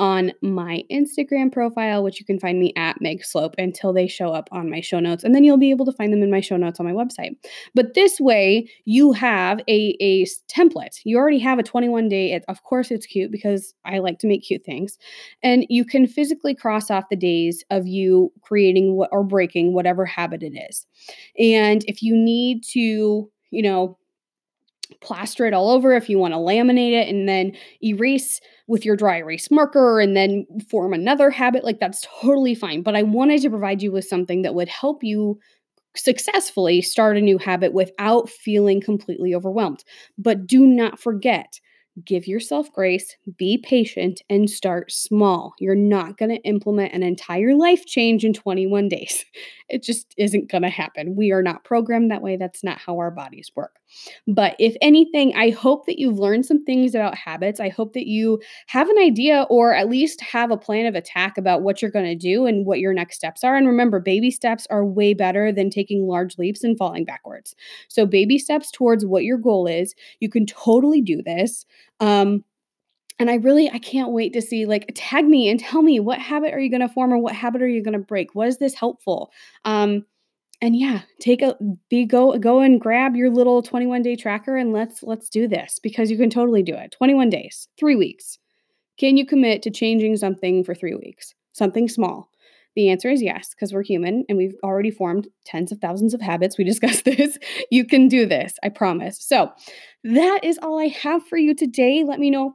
on 0.03 0.33
my 0.43 0.83
Instagram 0.91 1.53
profile, 1.53 2.03
which 2.03 2.19
you 2.19 2.27
can 2.27 2.41
find 2.41 2.59
me 2.59 2.73
at 2.77 3.01
Meg 3.01 3.25
Slope 3.25 3.55
until 3.57 3.93
they 3.93 4.09
show 4.09 4.33
up 4.33 4.49
on 4.51 4.69
my 4.69 4.81
show 4.81 4.99
notes. 4.99 5.23
And 5.23 5.33
then 5.33 5.45
you'll 5.45 5.59
be 5.59 5.71
able 5.71 5.85
to 5.85 5.93
find 5.93 6.13
them 6.13 6.25
in 6.25 6.31
my 6.31 6.41
show 6.41 6.57
notes 6.57 6.81
on 6.81 6.87
my 6.87 6.93
website. 6.93 7.37
But 7.77 7.95
this 7.95 8.19
way, 8.19 8.69
you 8.85 9.13
have 9.13 9.61
a, 9.69 9.97
a 10.01 10.25
template. 10.53 10.99
You 11.05 11.19
already 11.19 11.39
have 11.39 11.61
a 11.61 11.63
21 11.63 12.09
day. 12.09 12.33
It, 12.33 12.45
of 12.49 12.65
course, 12.65 12.91
it's 12.91 13.07
cute 13.07 13.31
because 13.31 13.75
I 13.85 14.01
like 14.01 14.19
to 14.19 14.27
make 14.27 14.43
cute 14.43 14.65
things. 14.65 14.99
And 15.41 15.65
you 15.69 15.85
can 15.85 16.09
physically 16.09 16.57
cross 16.57 16.91
off 16.91 17.05
the 17.09 17.15
days 17.15 17.65
of 17.71 17.87
you 17.87 18.33
creating 18.41 18.97
what, 18.97 19.09
or 19.13 19.23
breaking 19.23 19.73
whatever 19.73 20.05
habit 20.05 20.43
it 20.43 20.57
is. 20.69 20.85
And 21.39 21.85
if 21.87 22.03
you 22.03 22.17
need 22.17 22.65
to, 22.73 23.31
you 23.53 23.63
know, 23.63 23.99
plaster 25.01 25.47
it 25.47 25.55
all 25.55 25.71
over 25.71 25.95
if 25.95 26.09
you 26.09 26.19
want 26.19 26.35
to 26.35 26.39
laminate 26.39 26.93
it 26.93 27.09
and 27.09 27.29
then 27.29 27.53
erase 27.83 28.41
with 28.67 28.85
your 28.85 28.97
dry 28.97 29.19
erase 29.19 29.51
marker 29.51 30.01
and 30.01 30.17
then 30.17 30.47
form 30.69 30.93
another 30.93 31.31
habit 31.31 31.65
like 31.65 31.81
that's 31.81 32.07
totally 32.21 32.55
fine 32.55 32.83
but 32.83 32.97
i 32.97 33.03
wanted 33.03 33.41
to 33.41 33.51
provide 33.51 33.83
you 33.83 33.93
with 33.93 34.05
something 34.05 34.43
that 34.43 34.55
would 34.55 34.69
help 34.69 35.03
you 35.03 35.39
successfully 35.95 36.81
start 36.81 37.17
a 37.17 37.21
new 37.21 37.39
habit 37.39 37.73
without 37.73 38.29
feeling 38.29 38.81
completely 38.81 39.35
overwhelmed 39.35 39.85
but 40.19 40.47
do 40.47 40.67
not 40.67 40.99
forget 40.99 41.61
give 42.05 42.27
yourself 42.27 42.73
grace, 42.73 43.17
be 43.37 43.59
patient, 43.59 44.23
and 44.31 44.49
start 44.49 44.91
small. 44.91 45.55
You're 45.59 45.75
not 45.75 46.17
going 46.17 46.31
to 46.31 46.43
implement 46.43 46.95
an 46.95 47.03
entire 47.03 47.55
life 47.55 47.87
change 47.87 48.25
in 48.25 48.33
21 48.33 48.89
days. 48.89 49.25
It 49.69 49.83
just 49.83 50.15
isn't 50.19 50.51
going 50.51 50.65
to 50.65 50.69
happen. 50.69 51.17
We 51.17 51.33
are 51.33 51.41
not 51.41 51.65
programmed 51.65 52.11
that 52.11 52.21
way. 52.21 52.37
That's 52.37 52.63
not 52.63 52.77
how 52.77 52.99
our 52.99 53.11
bodies 53.11 53.51
work. 53.57 53.77
But 54.27 54.57
if 54.59 54.77
anything, 54.81 55.35
I 55.35 55.51
hope 55.51 55.87
that 55.87 55.99
you've 55.99 56.19
learned 56.19 56.47
some 56.47 56.65
things 56.65 56.95
about 56.95 57.17
habits. 57.17 57.61
I 57.61 57.69
hope 57.69 57.93
that 57.95 58.07
you 58.07 58.41
have 58.69 58.89
an 58.89 58.99
idea 58.99 59.47
or 59.51 59.75
at 59.75 59.89
least 59.89 60.21
have 60.21 60.51
a 60.51 60.57
plan 60.57 60.87
of 60.87 60.95
attack 60.95 61.39
about 61.39 61.63
what 61.63 61.83
you're 61.83 61.91
going 61.91 62.07
to 62.07 62.15
do 62.15 62.47
and 62.47 62.67
what 62.67 62.81
your 62.81 62.93
next 62.93 63.17
steps 63.17 63.45
are. 63.45 63.57
And 63.57 63.67
remember, 63.67 64.01
baby 64.01 64.31
steps 64.31 64.67
are 64.71 64.85
way 64.85 65.15
better 65.15 65.53
than 65.53 65.71
taking 65.71 66.07
large 66.07 66.39
leaps 66.39 66.65
and 66.65 66.77
falling 66.79 67.05
backwards. 67.05 67.55
So, 67.89 68.07
baby 68.07 68.39
steps 68.39 68.71
towards 68.71 69.05
what 69.05 69.25
your 69.25 69.39
goal 69.39 69.67
is. 69.67 69.95
You 70.21 70.29
can 70.29 70.47
totally 70.47 71.01
do 71.01 71.23
this. 71.23 71.67
Um, 72.01 72.45
and 73.19 73.31
I 73.31 73.35
really 73.35 73.71
I 73.71 73.79
can't 73.79 74.11
wait 74.11 74.33
to 74.33 74.43
see 74.43 74.67
like 74.67 74.91
tag 74.95 75.27
me 75.27 75.49
and 75.49 75.61
tell 75.61 75.83
me 75.83 76.01
what 76.01 76.19
habit 76.19 76.53
are 76.53 76.59
you 76.59 76.71
going 76.71 76.81
to 76.81 76.89
form 76.89 77.13
or 77.13 77.19
what 77.19 77.35
habit 77.35 77.63
are 77.63 77.69
you 77.69 77.83
going 77.83 77.93
to 77.93 77.99
break? 77.99 78.35
was 78.35 78.59
this 78.59 78.75
helpful? 78.75 79.31
Um, 79.65 80.05
and 80.63 80.77
yeah, 80.77 81.01
take 81.21 81.43
a 81.43 81.57
be 81.91 82.07
go 82.07 82.39
go 82.39 82.61
and 82.61 82.81
grab 82.81 83.17
your 83.17 83.31
little 83.31 83.63
21 83.63 84.03
day 84.03 84.15
tracker 84.15 84.57
and 84.57 84.73
let's 84.73 85.03
let's 85.03 85.29
do 85.29 85.49
this 85.49 85.81
because 85.83 86.11
you 86.11 86.17
can 86.17 86.31
totally 86.31 86.63
do 86.63 86.75
it. 86.75 86.93
21 86.93 87.29
days, 87.29 87.69
3 87.79 87.97
weeks. 87.97 88.39
Can 88.97 89.17
you 89.17 89.27
commit 89.27 89.63
to 89.63 89.71
changing 89.71 90.17
something 90.17 90.63
for 90.63 90.75
3 90.75 90.95
weeks? 90.95 91.35
Something 91.53 91.89
small. 91.89 92.31
The 92.77 92.89
answer 92.89 93.11
is 93.11 93.21
yes, 93.21 93.51
because 93.51 93.75
we're 93.75 93.83
human 93.83 94.25
and 94.29 94.39
we've 94.39 94.55
already 94.63 94.91
formed 94.91 95.29
tens 95.45 95.73
of 95.73 95.79
thousands 95.79 96.15
of 96.15 96.23
habits. 96.23 96.57
We 96.57 96.65
discussed 96.73 97.05
this. 97.05 97.39
You 97.71 97.85
can 97.85 98.07
do 98.07 98.25
this, 98.25 98.55
I 98.63 98.69
promise. 98.69 99.19
So, 99.21 99.51
that 100.05 100.41
is 100.45 100.59
all 100.63 100.79
I 100.79 100.89
have 100.89 101.27
for 101.27 101.37
you 101.37 101.55
today. 101.55 102.05
Let 102.05 102.21
me 102.21 102.31
know. 102.31 102.55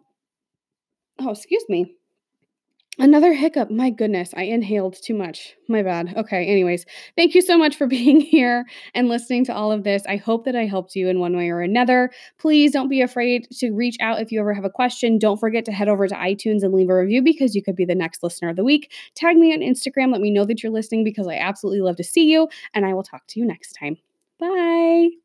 Oh, 1.20 1.32
excuse 1.32 1.66
me. 1.70 1.94
Another 3.00 3.34
hiccup. 3.34 3.70
My 3.70 3.92
goodness, 3.92 4.34
I 4.36 4.44
inhaled 4.44 4.96
too 5.00 5.14
much. 5.14 5.56
My 5.68 5.84
bad. 5.84 6.16
Okay, 6.18 6.48
anyways, 6.48 6.84
thank 7.16 7.36
you 7.36 7.44
so 7.44 7.56
much 7.56 7.76
for 7.76 7.86
being 7.98 8.20
here 8.20 8.66
and 8.96 9.08
listening 9.08 9.46
to 9.46 9.54
all 9.56 9.72
of 9.72 9.84
this. 9.84 10.04
I 10.08 10.16
hope 10.16 10.46
that 10.46 10.56
I 10.56 10.66
helped 10.66 10.96
you 10.96 11.08
in 11.08 11.20
one 11.20 11.38
way 11.38 11.50
or 11.50 11.62
another. 11.62 12.10
Please 12.40 12.72
don't 12.72 12.90
be 12.90 13.02
afraid 13.02 13.48
to 13.60 13.72
reach 13.72 13.98
out 14.02 14.20
if 14.20 14.32
you 14.32 14.40
ever 14.40 14.54
have 14.54 14.66
a 14.66 14.70
question. 14.70 15.20
Don't 15.20 15.40
forget 15.40 15.64
to 15.66 15.72
head 15.72 15.90
over 15.90 16.08
to 16.08 16.16
iTunes 16.16 16.64
and 16.64 16.74
leave 16.74 16.90
a 16.90 16.96
review 16.96 17.22
because 17.22 17.54
you 17.54 17.62
could 17.62 17.76
be 17.76 17.86
the 17.86 17.94
next 17.94 18.24
listener 18.24 18.50
of 18.50 18.56
the 18.56 18.64
week. 18.64 18.92
Tag 19.14 19.38
me 19.38 19.54
on 19.54 19.60
Instagram. 19.60 20.12
Let 20.12 20.22
me 20.22 20.32
know 20.32 20.46
that 20.46 20.64
you're 20.64 20.72
listening 20.72 21.04
because 21.04 21.28
I 21.28 21.36
absolutely 21.36 21.82
love 21.82 21.98
to 21.98 22.04
see 22.04 22.26
you. 22.32 22.50
And 22.74 22.84
I 22.84 22.96
will 22.96 23.04
talk 23.04 23.28
to 23.28 23.40
you 23.40 23.46
next 23.46 23.74
time. 23.74 23.98
Bye. 24.40 25.10